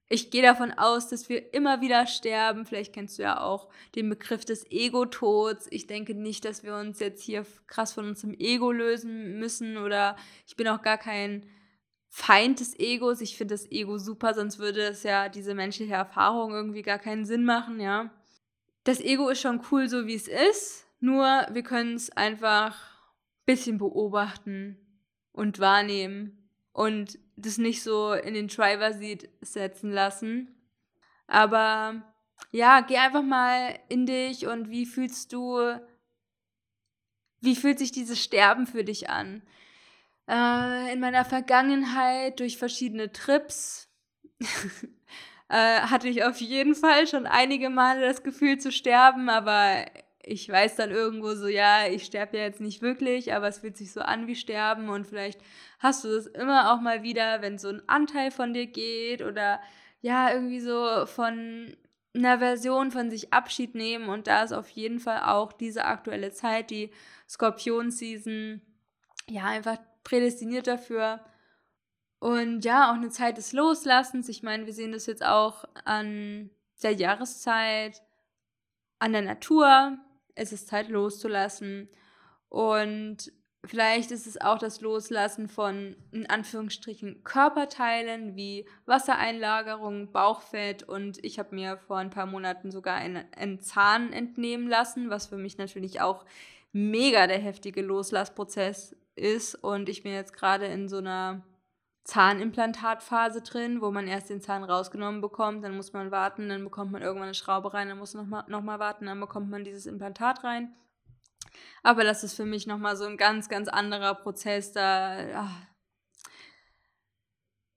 [0.07, 2.65] Ich gehe davon aus, dass wir immer wieder sterben.
[2.65, 5.67] Vielleicht kennst du ja auch den Begriff des Ego-Tods.
[5.71, 10.15] Ich denke nicht, dass wir uns jetzt hier krass von unserem Ego lösen müssen oder
[10.47, 11.45] ich bin auch gar kein
[12.07, 13.19] Feind des Egos.
[13.19, 17.25] Ich finde das Ego super, sonst würde es ja diese menschliche Erfahrung irgendwie gar keinen
[17.25, 18.11] Sinn machen, ja.
[18.85, 22.94] Das Ego ist schon cool, so wie es ist, nur wir können es einfach ein
[23.45, 24.77] bisschen beobachten
[25.31, 30.55] und wahrnehmen und das nicht so in den Driver-Seat setzen lassen.
[31.27, 32.01] Aber
[32.51, 35.79] ja, geh einfach mal in dich und wie fühlst du,
[37.41, 39.41] wie fühlt sich dieses Sterben für dich an?
[40.27, 43.89] äh, in meiner Vergangenheit durch verschiedene Trips
[45.49, 49.85] äh, hatte ich auf jeden Fall schon einige Male das Gefühl zu sterben, aber
[50.27, 53.77] ich weiß dann irgendwo so, ja, ich sterbe ja jetzt nicht wirklich, aber es fühlt
[53.77, 55.39] sich so an wie sterben und vielleicht
[55.79, 59.59] hast du das immer auch mal wieder, wenn so ein Anteil von dir geht oder
[60.01, 61.75] ja, irgendwie so von
[62.15, 66.31] einer Version von sich Abschied nehmen und da ist auf jeden Fall auch diese aktuelle
[66.31, 66.91] Zeit, die
[67.29, 68.61] Skorpion-Season,
[69.29, 71.19] ja, einfach prädestiniert dafür.
[72.19, 74.29] Und ja, auch eine Zeit des Loslassens.
[74.29, 76.49] Ich meine, wir sehen das jetzt auch an
[76.81, 78.01] der Jahreszeit,
[78.99, 79.97] an der Natur.
[80.35, 81.89] Es ist Zeit loszulassen.
[82.49, 83.31] Und
[83.65, 90.83] vielleicht ist es auch das Loslassen von, in Anführungsstrichen, Körperteilen wie Wassereinlagerung, Bauchfett.
[90.83, 95.27] Und ich habe mir vor ein paar Monaten sogar einen, einen Zahn entnehmen lassen, was
[95.27, 96.25] für mich natürlich auch
[96.71, 101.41] mega der heftige Loslassprozess ist und ich bin jetzt gerade in so einer
[102.05, 106.91] Zahnimplantatphase drin, wo man erst den Zahn rausgenommen bekommt, dann muss man warten, dann bekommt
[106.91, 109.63] man irgendwann eine Schraube rein, dann muss man nochmal noch mal warten, dann bekommt man
[109.63, 110.75] dieses Implantat rein.
[111.81, 114.71] Aber das ist für mich nochmal so ein ganz, ganz anderer Prozess.
[114.71, 115.61] Da, ach,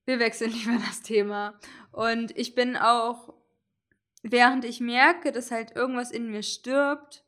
[0.05, 1.59] wir wechseln lieber das Thema.
[1.91, 3.33] Und ich bin auch,
[4.21, 7.23] während ich merke, dass halt irgendwas in mir stirbt,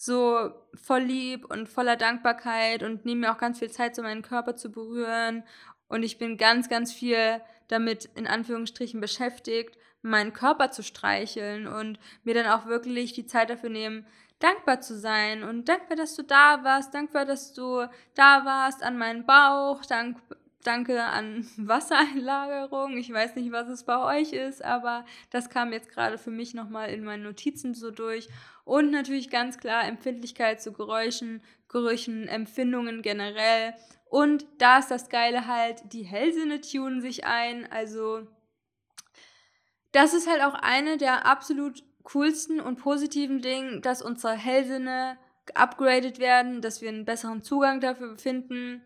[0.00, 4.22] so voll lieb und voller Dankbarkeit und nehme mir auch ganz viel Zeit, so meinen
[4.22, 5.42] Körper zu berühren.
[5.88, 11.98] Und ich bin ganz, ganz viel damit in Anführungsstrichen beschäftigt, meinen Körper zu streicheln und
[12.24, 14.06] mir dann auch wirklich die Zeit dafür nehmen,
[14.38, 18.96] dankbar zu sein und dankbar, dass du da warst, dankbar, dass du da warst an
[18.96, 20.18] meinem Bauch, dank,
[20.62, 22.96] danke an Wassereinlagerung.
[22.96, 26.54] Ich weiß nicht, was es bei euch ist, aber das kam jetzt gerade für mich
[26.54, 28.28] nochmal in meinen Notizen so durch.
[28.64, 33.74] Und natürlich ganz klar Empfindlichkeit zu Geräuschen, Gerüchen, Empfindungen generell.
[34.10, 37.70] Und da ist das Geile halt, die Hellsinne tunen sich ein.
[37.70, 38.26] Also
[39.92, 46.18] das ist halt auch eine der absolut coolsten und positiven Dinge, dass unsere Hellsinne geupgradet
[46.18, 48.82] werden, dass wir einen besseren Zugang dafür finden.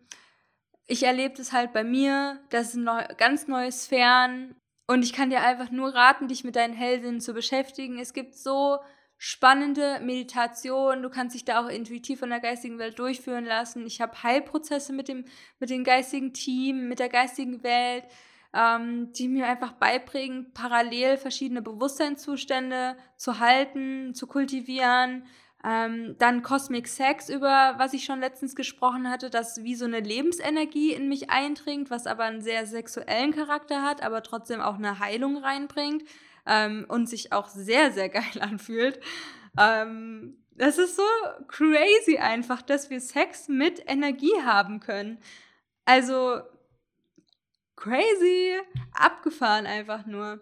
[0.87, 4.57] Ich erlebe das halt bei mir, das sind neu, ganz neue Sphären
[4.89, 7.99] und ich kann dir einfach nur raten, dich mit deinen Hellsinnen zu beschäftigen.
[7.99, 8.79] Es gibt so
[9.25, 13.87] spannende Meditationen, du kannst dich da auch intuitiv von der geistigen Welt durchführen lassen.
[13.87, 15.27] Ich habe Heilprozesse mit dem,
[15.61, 18.03] mit dem geistigen Team, mit der geistigen Welt
[18.53, 25.25] ähm, die mir einfach beibringen, parallel verschiedene Bewusstseinszustände zu halten, zu kultivieren.
[25.65, 30.01] Ähm, dann Cosmic Sex, über was ich schon letztens gesprochen hatte, das wie so eine
[30.01, 34.99] Lebensenergie in mich eindringt, was aber einen sehr sexuellen Charakter hat, aber trotzdem auch eine
[34.99, 36.03] Heilung reinbringt
[36.47, 39.01] ähm, und sich auch sehr, sehr geil anfühlt.
[39.59, 41.03] Ähm, das ist so
[41.49, 45.19] crazy einfach, dass wir Sex mit Energie haben können.
[45.85, 46.41] Also
[47.77, 48.57] crazy,
[48.95, 50.41] abgefahren einfach nur.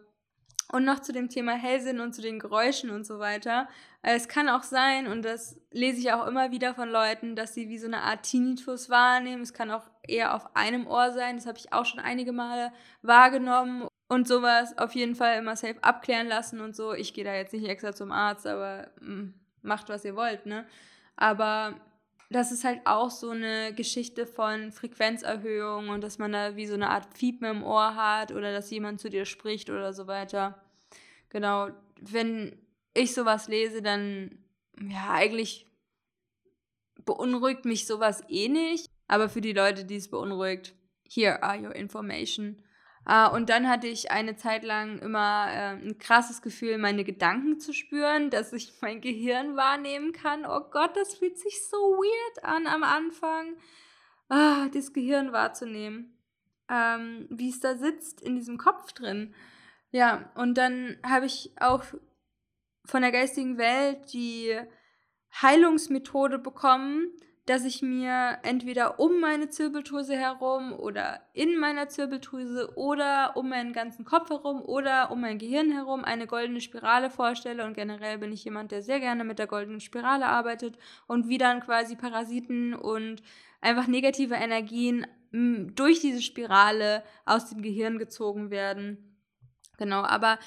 [0.73, 3.69] Und noch zu dem Thema Hellsinn und zu den Geräuschen und so weiter.
[4.03, 7.69] Es kann auch sein, und das lese ich auch immer wieder von Leuten, dass sie
[7.69, 9.43] wie so eine Art Tinnitus wahrnehmen.
[9.43, 11.37] Es kann auch eher auf einem Ohr sein.
[11.37, 13.89] Das habe ich auch schon einige Male wahrgenommen.
[14.11, 16.93] Und sowas auf jeden Fall immer safe abklären lassen und so.
[16.93, 20.47] Ich gehe da jetzt nicht extra zum Arzt, aber mh, mm, macht, was ihr wollt,
[20.47, 20.67] ne?
[21.15, 21.81] Aber
[22.29, 26.75] das ist halt auch so eine Geschichte von Frequenzerhöhung und dass man da wie so
[26.75, 30.61] eine Art Fiepen im Ohr hat oder dass jemand zu dir spricht oder so weiter.
[31.29, 31.69] Genau,
[32.01, 32.59] wenn
[32.95, 34.41] ich sowas lese, dann
[34.81, 35.69] ja, eigentlich
[37.05, 40.75] beunruhigt mich sowas eh nicht, aber für die Leute, die es beunruhigt,
[41.09, 42.61] here are your information.
[43.09, 47.59] Uh, und dann hatte ich eine Zeit lang immer äh, ein krasses Gefühl, meine Gedanken
[47.59, 50.45] zu spüren, dass ich mein Gehirn wahrnehmen kann.
[50.45, 53.57] Oh Gott, das fühlt sich so weird an am Anfang,
[54.29, 56.17] ah, das Gehirn wahrzunehmen.
[56.69, 59.35] Ähm, wie es da sitzt in diesem Kopf drin.
[59.91, 61.83] Ja, und dann habe ich auch
[62.85, 64.57] von der geistigen Welt die
[65.43, 67.11] Heilungsmethode bekommen,
[67.47, 73.73] dass ich mir entweder um meine Zirbeldrüse herum oder in meiner Zirbeldrüse oder um meinen
[73.73, 77.65] ganzen Kopf herum oder um mein Gehirn herum eine goldene Spirale vorstelle.
[77.65, 81.39] Und generell bin ich jemand, der sehr gerne mit der goldenen Spirale arbeitet und wie
[81.39, 83.23] dann quasi Parasiten und
[83.61, 89.17] einfach negative Energien durch diese Spirale aus dem Gehirn gezogen werden.
[89.79, 90.39] Genau, aber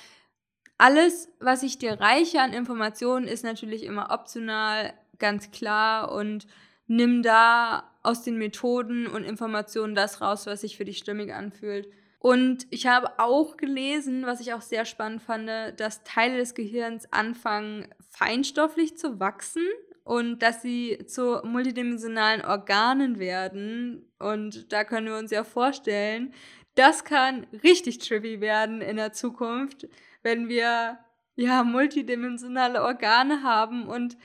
[0.78, 6.46] alles, was ich dir reiche an Informationen, ist natürlich immer optional, ganz klar und
[6.88, 11.88] nimm da aus den Methoden und Informationen das raus, was sich für dich stimmig anfühlt.
[12.20, 17.12] Und ich habe auch gelesen, was ich auch sehr spannend fand, dass Teile des Gehirns
[17.12, 19.64] anfangen, feinstofflich zu wachsen
[20.06, 24.10] und dass sie zu multidimensionalen Organen werden.
[24.20, 26.34] Und da können wir uns ja vorstellen,
[26.76, 29.88] das kann richtig trippy werden in der Zukunft,
[30.22, 31.00] wenn wir
[31.36, 34.18] ja multidimensionale Organe haben und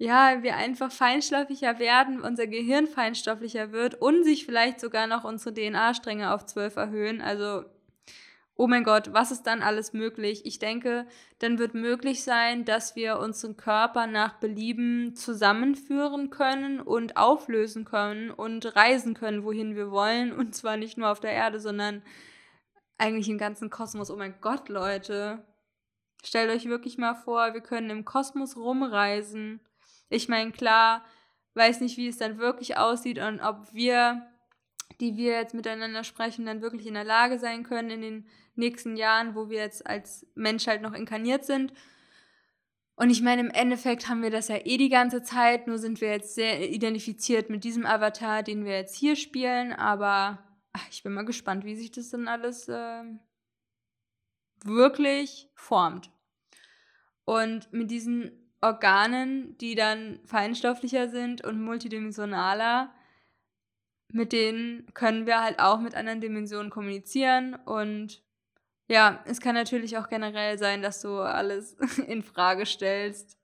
[0.00, 5.54] ja, wir einfach feinstofflicher werden, unser Gehirn feinstofflicher wird und sich vielleicht sogar noch unsere
[5.54, 7.20] DNA-Stränge auf zwölf erhöhen.
[7.20, 7.64] Also,
[8.54, 10.46] oh mein Gott, was ist dann alles möglich?
[10.46, 11.06] Ich denke,
[11.40, 18.30] dann wird möglich sein, dass wir unseren Körper nach Belieben zusammenführen können und auflösen können
[18.30, 20.32] und reisen können, wohin wir wollen.
[20.38, 22.02] Und zwar nicht nur auf der Erde, sondern
[22.96, 24.10] eigentlich im ganzen Kosmos.
[24.10, 25.44] Oh mein Gott, Leute.
[26.24, 29.60] Stellt euch wirklich mal vor, wir können im Kosmos rumreisen
[30.10, 31.04] ich meine, klar,
[31.54, 34.26] weiß nicht, wie es dann wirklich aussieht und ob wir,
[35.00, 38.96] die wir jetzt miteinander sprechen, dann wirklich in der Lage sein können in den nächsten
[38.96, 41.72] Jahren, wo wir jetzt als Mensch halt noch inkarniert sind.
[42.96, 46.02] Und ich meine, im Endeffekt haben wir das ja eh die ganze Zeit, nur sind
[46.02, 49.72] wir jetzt sehr identifiziert mit diesem Avatar, den wir jetzt hier spielen.
[49.72, 50.38] Aber
[50.74, 53.04] ach, ich bin mal gespannt, wie sich das dann alles äh,
[54.64, 56.10] wirklich formt.
[57.24, 62.92] Und mit diesen Organen, die dann feinstofflicher sind und multidimensionaler.
[64.12, 68.22] Mit denen können wir halt auch mit anderen Dimensionen kommunizieren und
[68.88, 71.74] ja, es kann natürlich auch generell sein, dass du alles
[72.08, 73.38] in Frage stellst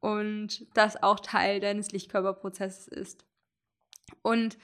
[0.00, 3.24] und das auch Teil deines Lichtkörperprozesses ist.
[4.22, 4.58] Und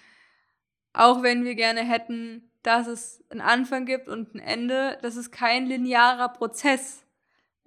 [0.92, 5.30] auch wenn wir gerne hätten, dass es einen Anfang gibt und ein Ende, das ist
[5.30, 7.04] kein linearer Prozess.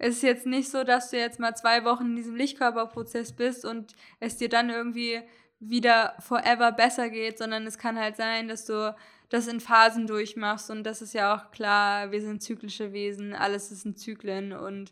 [0.04, 3.64] Es ist jetzt nicht so, dass du jetzt mal zwei Wochen in diesem Lichtkörperprozess bist
[3.64, 5.20] und es dir dann irgendwie
[5.60, 8.96] wieder forever besser geht, sondern es kann halt sein, dass du
[9.28, 13.70] das in Phasen durchmachst und das ist ja auch klar, wir sind zyklische Wesen, alles
[13.70, 14.90] ist in Zyklen und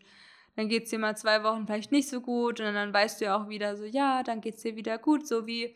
[0.54, 3.24] dann geht es dir mal zwei Wochen vielleicht nicht so gut und dann weißt du
[3.24, 5.74] ja auch wieder so, ja, dann geht es dir wieder gut, so wie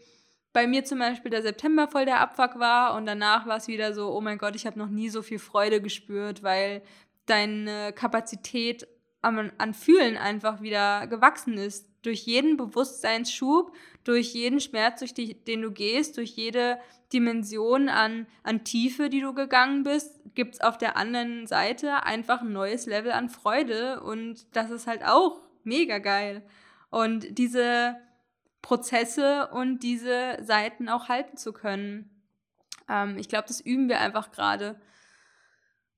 [0.52, 3.94] bei mir zum Beispiel der September voll der Abfuck war und danach war es wieder
[3.94, 6.82] so, oh mein Gott, ich habe noch nie so viel Freude gespürt, weil
[7.26, 8.86] deine Kapazität
[9.24, 11.88] an, an Fühlen einfach wieder gewachsen ist.
[12.02, 16.78] Durch jeden Bewusstseinsschub, durch jeden Schmerz, durch die, den du gehst, durch jede
[17.12, 22.42] Dimension an, an Tiefe, die du gegangen bist, gibt es auf der anderen Seite einfach
[22.42, 26.42] ein neues Level an Freude und das ist halt auch mega geil.
[26.90, 27.96] Und diese
[28.62, 32.10] Prozesse und diese Seiten auch halten zu können.
[32.88, 34.80] Ähm, ich glaube, das üben wir einfach gerade.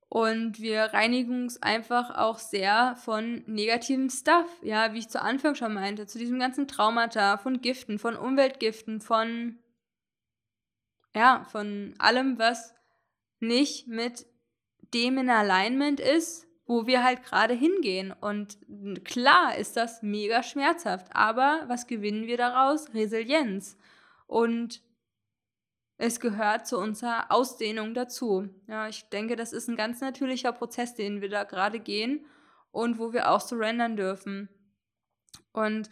[0.09, 4.47] Und wir reinigen uns einfach auch sehr von negativem Stuff.
[4.63, 9.01] Ja, wie ich zu Anfang schon meinte, zu diesem ganzen Traumata, von Giften, von Umweltgiften,
[9.01, 9.59] von,
[11.15, 12.75] ja, von allem, was
[13.41, 14.27] nicht mit
[14.95, 18.13] dem in Alignment ist, wo wir halt gerade hingehen.
[18.13, 18.59] Und
[19.05, 22.95] klar ist das mega schmerzhaft, aber was gewinnen wir daraus?
[22.95, 23.77] Resilienz.
[24.27, 24.83] Und
[25.99, 28.49] es gehört zu unserer Ausdehnung dazu.
[28.67, 32.27] Ja, ich denke, das ist ein ganz natürlicher Prozess, den wir da gerade gehen
[32.71, 34.49] und wo wir auch surrendern dürfen.
[35.53, 35.89] Und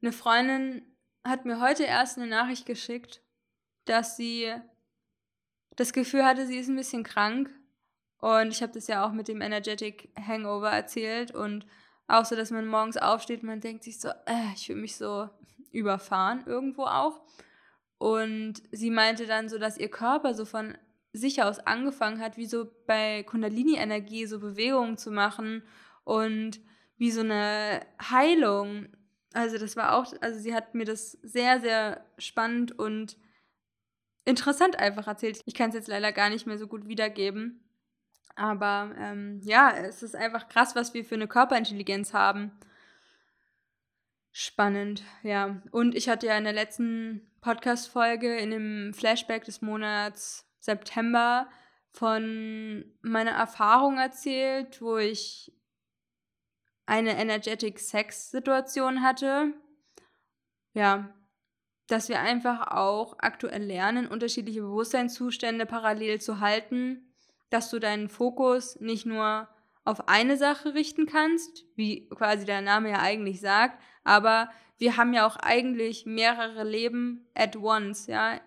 [0.00, 0.82] eine Freundin
[1.24, 3.20] hat mir heute erst eine Nachricht geschickt,
[3.84, 4.54] dass sie
[5.74, 7.50] das Gefühl hatte, sie ist ein bisschen krank
[8.18, 11.66] und ich habe das ja auch mit dem Energetic Hangover erzählt und
[12.06, 15.28] auch so, dass man morgens aufsteht man denkt sich so, äh, ich fühle mich so
[15.70, 17.20] überfahren irgendwo auch.
[17.98, 20.78] Und sie meinte dann so, dass ihr Körper so von
[21.12, 25.62] sich aus angefangen hat, wie so bei Kundalini-Energie so Bewegungen zu machen
[26.04, 26.60] und
[26.96, 28.88] wie so eine Heilung.
[29.32, 33.16] Also das war auch, also sie hat mir das sehr, sehr spannend und
[34.24, 35.40] interessant einfach erzählt.
[35.46, 37.64] Ich kann es jetzt leider gar nicht mehr so gut wiedergeben.
[38.36, 42.52] Aber ähm, ja, es ist einfach krass, was wir für eine Körperintelligenz haben.
[44.30, 45.60] Spannend, ja.
[45.70, 51.48] Und ich hatte ja in der letzten Podcast-Folge in dem Flashback des Monats September
[51.90, 55.52] von meiner Erfahrung erzählt, wo ich
[56.86, 59.52] eine Energetic Sex-Situation hatte.
[60.74, 61.14] Ja,
[61.88, 67.08] dass wir einfach auch aktuell lernen, unterschiedliche Bewusstseinszustände parallel zu halten
[67.50, 69.48] dass du deinen Fokus nicht nur
[69.84, 75.12] auf eine Sache richten kannst, wie quasi der Name ja eigentlich sagt, aber wir haben
[75.12, 78.40] ja auch eigentlich mehrere Leben at once, ja.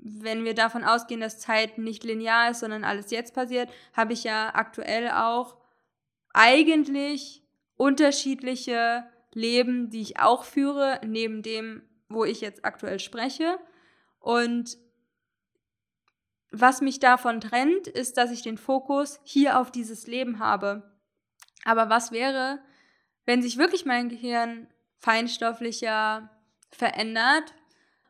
[0.00, 4.22] Wenn wir davon ausgehen, dass Zeit nicht linear ist, sondern alles jetzt passiert, habe ich
[4.22, 5.56] ja aktuell auch
[6.32, 7.42] eigentlich
[7.76, 13.58] unterschiedliche Leben, die ich auch führe, neben dem, wo ich jetzt aktuell spreche.
[14.20, 14.78] Und
[16.50, 20.98] was mich davon trennt, ist, dass ich den Fokus hier auf dieses Leben habe.
[21.64, 22.60] Aber was wäre,
[23.26, 24.68] wenn sich wirklich mein Gehirn
[24.98, 26.30] feinstofflicher
[26.70, 27.54] verändert,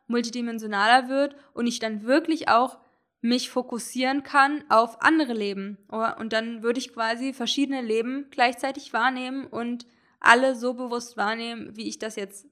[0.07, 2.79] multidimensionaler wird und ich dann wirklich auch
[3.21, 5.77] mich fokussieren kann auf andere Leben.
[5.89, 9.85] Und dann würde ich quasi verschiedene Leben gleichzeitig wahrnehmen und
[10.19, 12.47] alle so bewusst wahrnehmen, wie ich das jetzt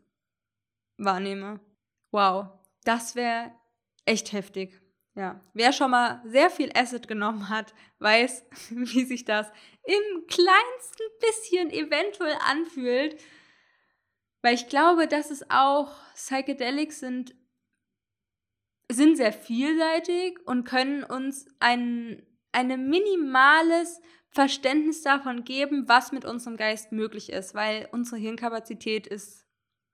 [0.97, 1.59] wahrnehme.
[2.11, 2.47] Wow,
[2.83, 3.51] das wäre
[4.05, 4.81] echt heftig.
[5.17, 9.51] Ja, wer schon mal sehr viel Acid genommen hat, weiß, wie sich das
[9.83, 13.19] im kleinsten bisschen eventuell anfühlt.
[14.43, 17.35] Weil ich glaube, dass es auch Psychedelics sind,
[18.91, 23.99] sind sehr vielseitig und können uns ein, ein minimales
[24.29, 29.47] Verständnis davon geben, was mit unserem Geist möglich ist, weil unsere Hirnkapazität ist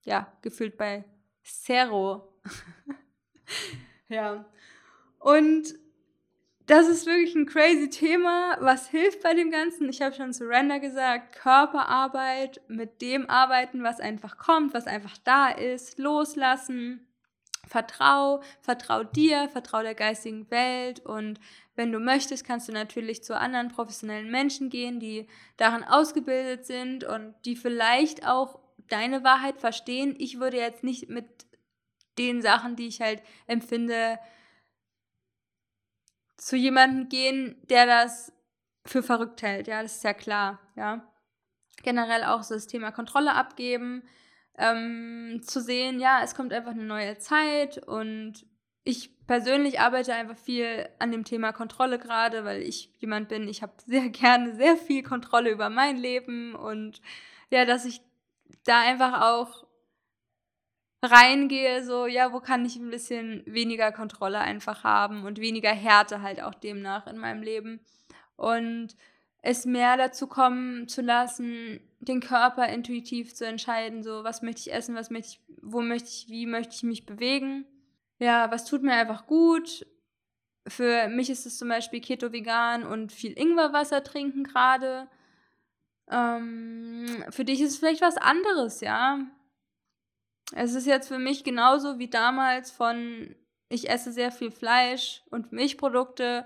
[0.03, 1.05] ja gefühlt bei
[1.43, 2.41] Zero.
[4.09, 4.45] ja.
[5.23, 5.75] Und
[6.65, 8.57] das ist wirklich ein crazy Thema.
[8.59, 9.87] Was hilft bei dem Ganzen?
[9.87, 15.47] Ich habe schon Surrender gesagt, Körperarbeit, mit dem arbeiten, was einfach kommt, was einfach da
[15.49, 17.07] ist, loslassen.
[17.67, 21.39] Vertrau, vertrau dir, vertrau der geistigen Welt und
[21.75, 27.05] wenn du möchtest, kannst du natürlich zu anderen professionellen Menschen gehen, die darin ausgebildet sind
[27.05, 28.59] und die vielleicht auch
[28.89, 30.15] deine Wahrheit verstehen.
[30.19, 31.25] Ich würde jetzt nicht mit
[32.17, 34.19] den Sachen, die ich halt empfinde,
[36.37, 38.33] zu jemandem gehen, der das
[38.85, 39.67] für verrückt hält.
[39.67, 40.59] Ja, das ist ja klar.
[40.75, 41.07] Ja.
[41.83, 44.03] Generell auch so das Thema Kontrolle abgeben,
[44.57, 48.45] ähm, zu sehen, ja, es kommt einfach eine neue Zeit und
[48.83, 53.61] ich persönlich arbeite einfach viel an dem Thema Kontrolle gerade, weil ich jemand bin, ich
[53.61, 57.01] habe sehr gerne sehr viel Kontrolle über mein Leben und
[57.49, 58.01] ja, dass ich
[58.65, 59.62] da einfach auch
[61.03, 66.21] reingehe, so, ja, wo kann ich ein bisschen weniger Kontrolle einfach haben und weniger Härte
[66.21, 67.79] halt auch demnach in meinem Leben.
[68.35, 68.95] Und
[69.41, 74.73] es mehr dazu kommen zu lassen, den Körper intuitiv zu entscheiden, so, was möchte ich
[74.73, 77.65] essen, was möchte ich, wo möchte ich, wie möchte ich mich bewegen.
[78.19, 79.85] Ja, was tut mir einfach gut.
[80.65, 85.09] Für mich ist es zum Beispiel Keto-Vegan und viel Ingwerwasser trinken gerade.
[86.09, 89.19] Ähm, für dich ist es vielleicht was anderes, ja.
[90.55, 93.35] Es ist jetzt für mich genauso wie damals von
[93.69, 96.45] ich esse sehr viel Fleisch und Milchprodukte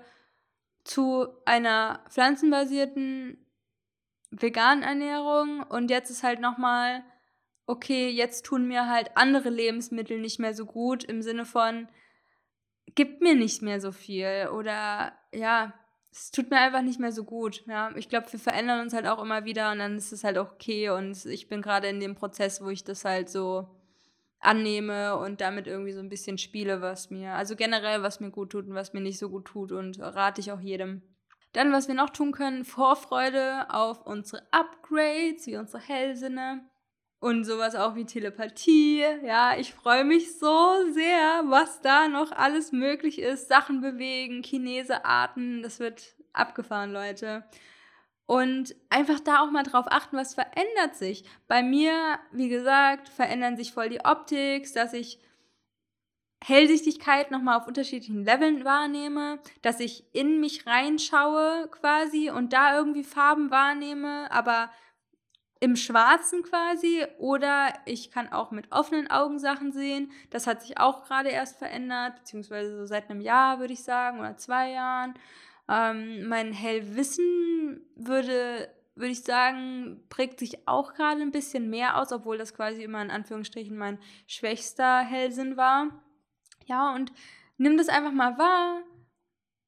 [0.82, 3.46] zu einer pflanzenbasierten
[4.30, 7.04] veganen Ernährung und jetzt ist halt nochmal,
[7.66, 11.88] okay, jetzt tun mir halt andere Lebensmittel nicht mehr so gut im Sinne von,
[12.94, 15.74] gibt mir nicht mehr so viel oder ja,
[16.10, 17.64] es tut mir einfach nicht mehr so gut.
[17.66, 20.38] Ja, ich glaube, wir verändern uns halt auch immer wieder und dann ist es halt
[20.38, 23.77] auch okay und ich bin gerade in dem Prozess, wo ich das halt so
[24.40, 28.50] annehme und damit irgendwie so ein bisschen spiele, was mir, also generell, was mir gut
[28.50, 31.02] tut und was mir nicht so gut tut und rate ich auch jedem.
[31.52, 36.68] Dann, was wir noch tun können, Vorfreude auf unsere Upgrades, wie unsere Hellsinne
[37.20, 39.02] und sowas auch wie Telepathie.
[39.24, 43.48] Ja, ich freue mich so sehr, was da noch alles möglich ist.
[43.48, 47.44] Sachen bewegen, Chinesearten, das wird abgefahren, Leute.
[48.28, 51.24] Und einfach da auch mal drauf achten, was verändert sich.
[51.46, 55.18] Bei mir, wie gesagt, verändern sich voll die Optik, dass ich
[56.44, 63.02] Hellsichtigkeit nochmal auf unterschiedlichen Leveln wahrnehme, dass ich in mich reinschaue quasi und da irgendwie
[63.02, 64.70] Farben wahrnehme, aber
[65.60, 70.12] im Schwarzen quasi oder ich kann auch mit offenen Augen Sachen sehen.
[70.28, 74.20] Das hat sich auch gerade erst verändert, beziehungsweise so seit einem Jahr würde ich sagen
[74.20, 75.14] oder zwei Jahren.
[75.68, 82.12] Ähm, mein Hellwissen würde, würde ich sagen, prägt sich auch gerade ein bisschen mehr aus,
[82.12, 85.88] obwohl das quasi immer in Anführungsstrichen mein schwächster Hellsinn war.
[86.66, 87.12] Ja, und
[87.58, 88.82] nimm das einfach mal wahr.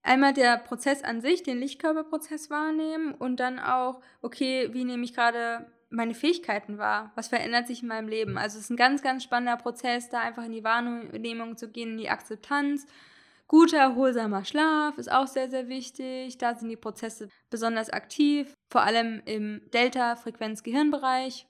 [0.03, 5.15] Einmal der Prozess an sich, den Lichtkörperprozess wahrnehmen und dann auch, okay, wie nehme ich
[5.15, 7.13] gerade meine Fähigkeiten wahr?
[7.17, 8.39] Was verändert sich in meinem Leben?
[8.39, 11.91] Also es ist ein ganz, ganz spannender Prozess, da einfach in die Wahrnehmung zu gehen,
[11.91, 12.87] in die Akzeptanz
[13.51, 16.39] Guter, erholsamer Schlaf ist auch sehr, sehr wichtig.
[16.39, 21.49] Da sind die Prozesse besonders aktiv, vor allem im Delta-Frequenz-Gehirnbereich.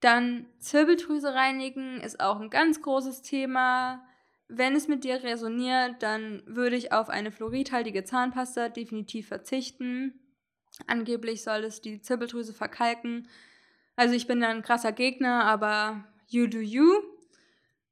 [0.00, 4.04] Dann Zirbeldrüse reinigen ist auch ein ganz großes Thema.
[4.48, 10.18] Wenn es mit dir resoniert, dann würde ich auf eine fluoridhaltige Zahnpasta definitiv verzichten.
[10.88, 13.28] Angeblich soll es die Zirbeldrüse verkalken.
[13.94, 17.00] Also ich bin da ein krasser Gegner, aber you do you.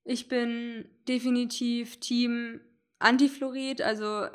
[0.03, 2.61] Ich bin definitiv Team
[3.03, 4.27] Antifluorid, also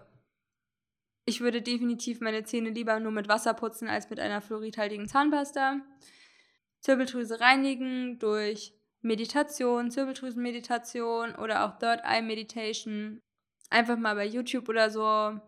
[1.25, 5.81] ich würde definitiv meine Zähne lieber nur mit Wasser putzen als mit einer fluoridhaltigen Zahnpasta.
[6.79, 13.19] Zirbeldrüse reinigen durch Meditation, Zirbeldrüsenmeditation oder auch Third Eye Meditation.
[13.69, 15.39] Einfach mal bei YouTube oder so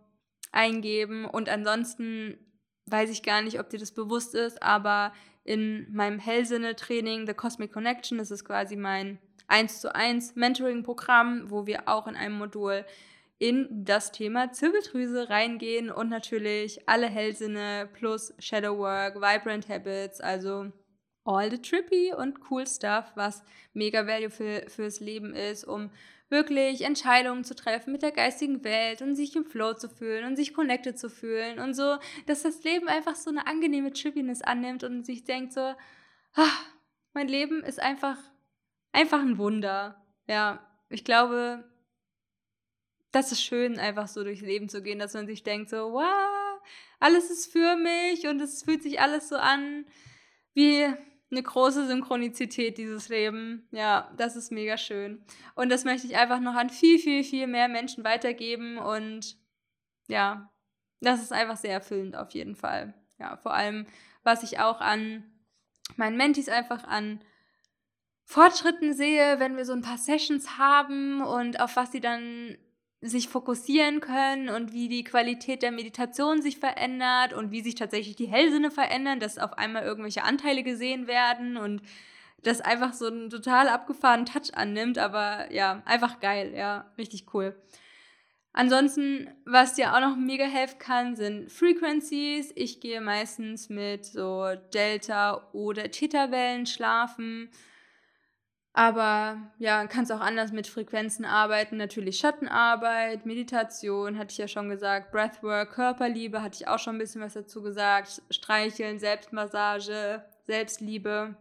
[0.52, 1.26] eingeben.
[1.26, 2.38] Und ansonsten
[2.86, 5.14] weiß ich gar nicht, ob dir das bewusst ist, aber
[5.44, 11.66] in meinem Hellsinne-Training, The Cosmic Connection, das ist quasi mein 1 zu 1 Mentoring-Programm, wo
[11.66, 12.86] wir auch in einem Modul
[13.40, 20.72] in das Thema Zirbeldrüse reingehen und natürlich alle Hellsinne plus Shadowwork, Vibrant Habits, also
[21.24, 23.44] all the trippy und cool stuff, was
[23.74, 25.90] mega value für, fürs Leben ist, um
[26.30, 30.36] wirklich Entscheidungen zu treffen mit der geistigen Welt und sich im Flow zu fühlen und
[30.36, 31.98] sich connected zu fühlen und so,
[32.28, 36.58] dass das Leben einfach so eine angenehme Trippiness annimmt und sich denkt so, ah,
[37.14, 38.18] mein Leben ist einfach
[38.92, 40.04] einfach ein Wunder.
[40.28, 41.64] Ja, ich glaube,
[43.12, 46.62] das ist schön, einfach so durchs Leben zu gehen, dass man sich denkt, so, wow,
[47.00, 49.86] alles ist für mich und es fühlt sich alles so an
[50.54, 50.86] wie
[51.32, 53.68] eine große Synchronizität, dieses Leben.
[53.72, 55.24] Ja, das ist mega schön.
[55.56, 59.38] Und das möchte ich einfach noch an viel, viel, viel mehr Menschen weitergeben und
[60.08, 60.52] ja,
[61.02, 62.94] das ist einfach sehr erfüllend auf jeden Fall.
[63.20, 63.86] Ja, vor allem,
[64.24, 65.24] was ich auch an
[65.96, 67.24] meinen Mentis einfach an
[68.30, 72.60] Fortschritten sehe, wenn wir so ein paar Sessions haben und auf was sie dann
[73.02, 78.16] sich fokussieren können und wie die Qualität der Meditation sich verändert und wie sich tatsächlich
[78.18, 81.82] die Hellsinne verändern, dass auf einmal irgendwelche Anteile gesehen werden und
[82.44, 87.60] das einfach so einen total abgefahrenen Touch annimmt, aber ja, einfach geil, ja, richtig cool.
[88.54, 92.52] Ansonsten, was dir auch noch mega helfen kann, sind Frequencies.
[92.54, 97.50] Ich gehe meistens mit so Delta- oder Theta-Wellen schlafen
[98.74, 101.78] aber ja, kannst auch anders mit Frequenzen arbeiten.
[101.78, 107.00] Natürlich Schattenarbeit, Meditation, hatte ich ja schon gesagt, Breathwork, Körperliebe, hatte ich auch schon ein
[107.00, 108.22] bisschen was dazu gesagt.
[108.30, 111.36] Streicheln, Selbstmassage, Selbstliebe.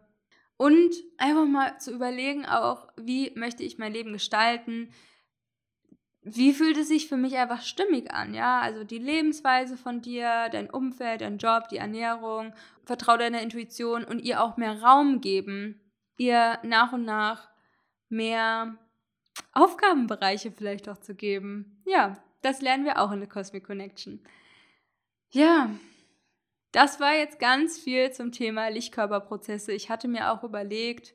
[0.56, 4.90] Und einfach mal zu überlegen auch, wie möchte ich mein Leben gestalten?
[6.22, 8.34] Wie fühlt es sich für mich einfach stimmig an?
[8.34, 12.52] Ja, also die Lebensweise von dir, dein Umfeld, dein Job, die Ernährung.
[12.84, 15.80] Vertrau deiner Intuition und ihr auch mehr Raum geben.
[16.18, 17.48] Ihr nach und nach
[18.10, 18.76] mehr
[19.52, 21.82] Aufgabenbereiche vielleicht auch zu geben.
[21.86, 24.20] Ja, das lernen wir auch in der Cosmic Connection.
[25.30, 25.70] Ja,
[26.72, 29.72] das war jetzt ganz viel zum Thema Lichtkörperprozesse.
[29.72, 31.14] Ich hatte mir auch überlegt,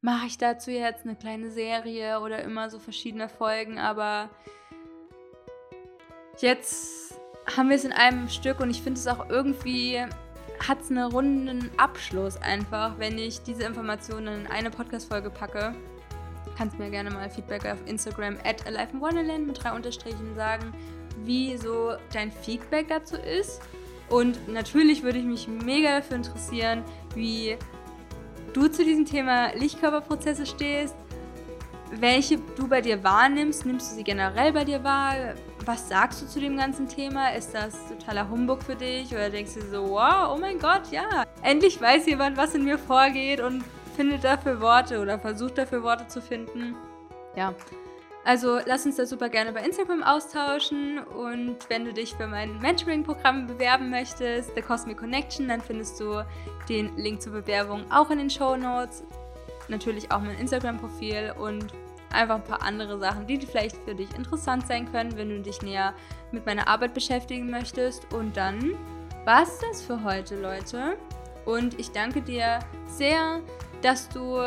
[0.00, 4.30] mache ich dazu jetzt eine kleine Serie oder immer so verschiedene Folgen, aber
[6.38, 7.14] jetzt
[7.56, 10.04] haben wir es in einem Stück und ich finde es auch irgendwie
[10.66, 15.74] hat es einen runden Abschluss einfach, wenn ich diese Informationen in eine Podcast-Folge packe
[16.60, 20.74] kannst mir gerne mal Feedback auf Instagram at Alive in Wonderland mit drei Unterstrichen sagen,
[21.24, 23.62] wie so dein Feedback dazu ist.
[24.10, 26.84] Und natürlich würde ich mich mega dafür interessieren,
[27.14, 27.56] wie
[28.52, 30.94] du zu diesem Thema Lichtkörperprozesse stehst,
[31.92, 33.64] welche du bei dir wahrnimmst.
[33.64, 35.14] Nimmst du sie generell bei dir wahr?
[35.66, 37.34] Was sagst du zu dem ganzen Thema?
[37.34, 39.12] Ist das totaler Humbug für dich?
[39.12, 42.78] Oder denkst du so, wow, oh mein Gott, ja, endlich weiß jemand, was in mir
[42.78, 43.62] vorgeht und
[43.94, 46.74] findet dafür Worte oder versucht dafür Worte zu finden.
[47.36, 47.54] Ja.
[48.24, 52.58] Also lass uns das super gerne bei Instagram austauschen und wenn du dich für mein
[52.58, 56.24] Mentoring-Programm bewerben möchtest, The Cosmic Connection, dann findest du
[56.68, 59.04] den Link zur Bewerbung auch in den Show Notes.
[59.68, 61.72] Natürlich auch mein Instagram-Profil und
[62.12, 65.62] einfach ein paar andere Sachen, die vielleicht für dich interessant sein können, wenn du dich
[65.62, 65.94] näher
[66.32, 68.12] mit meiner Arbeit beschäftigen möchtest.
[68.12, 68.74] Und dann
[69.24, 70.96] war es das für heute, Leute.
[71.44, 73.40] Und ich danke dir sehr,
[73.82, 74.38] dass du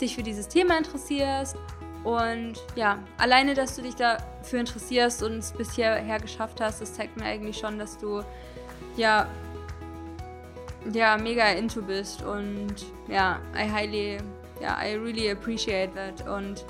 [0.00, 1.56] dich für dieses Thema interessierst
[2.04, 6.94] und ja, alleine, dass du dich dafür interessierst und es bis hierher geschafft hast, das
[6.94, 8.22] zeigt mir eigentlich schon, dass du
[8.96, 9.28] ja,
[10.92, 12.74] ja mega into bist und
[13.08, 14.18] ja, I highly,
[14.60, 16.64] ja, I really appreciate that und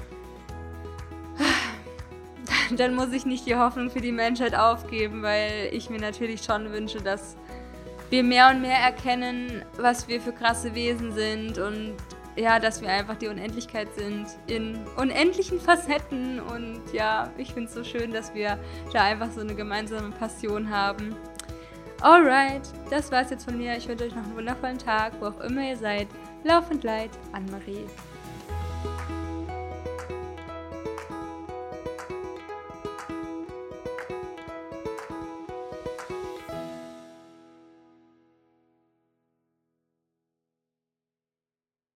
[2.76, 6.72] dann muss ich nicht die Hoffnung für die Menschheit aufgeben, weil ich mir natürlich schon
[6.72, 7.36] wünsche, dass
[8.10, 11.94] wir mehr und mehr erkennen, was wir für krasse Wesen sind und
[12.36, 17.74] ja, dass wir einfach die Unendlichkeit sind in unendlichen Facetten und ja, ich finde es
[17.74, 18.58] so schön, dass wir
[18.92, 21.16] da einfach so eine gemeinsame Passion haben.
[22.00, 23.76] Alright, das war's jetzt von mir.
[23.76, 26.06] Ich wünsche euch noch einen wundervollen Tag, wo auch immer ihr seid.
[26.44, 27.86] Laufend Leid, Anne-Marie.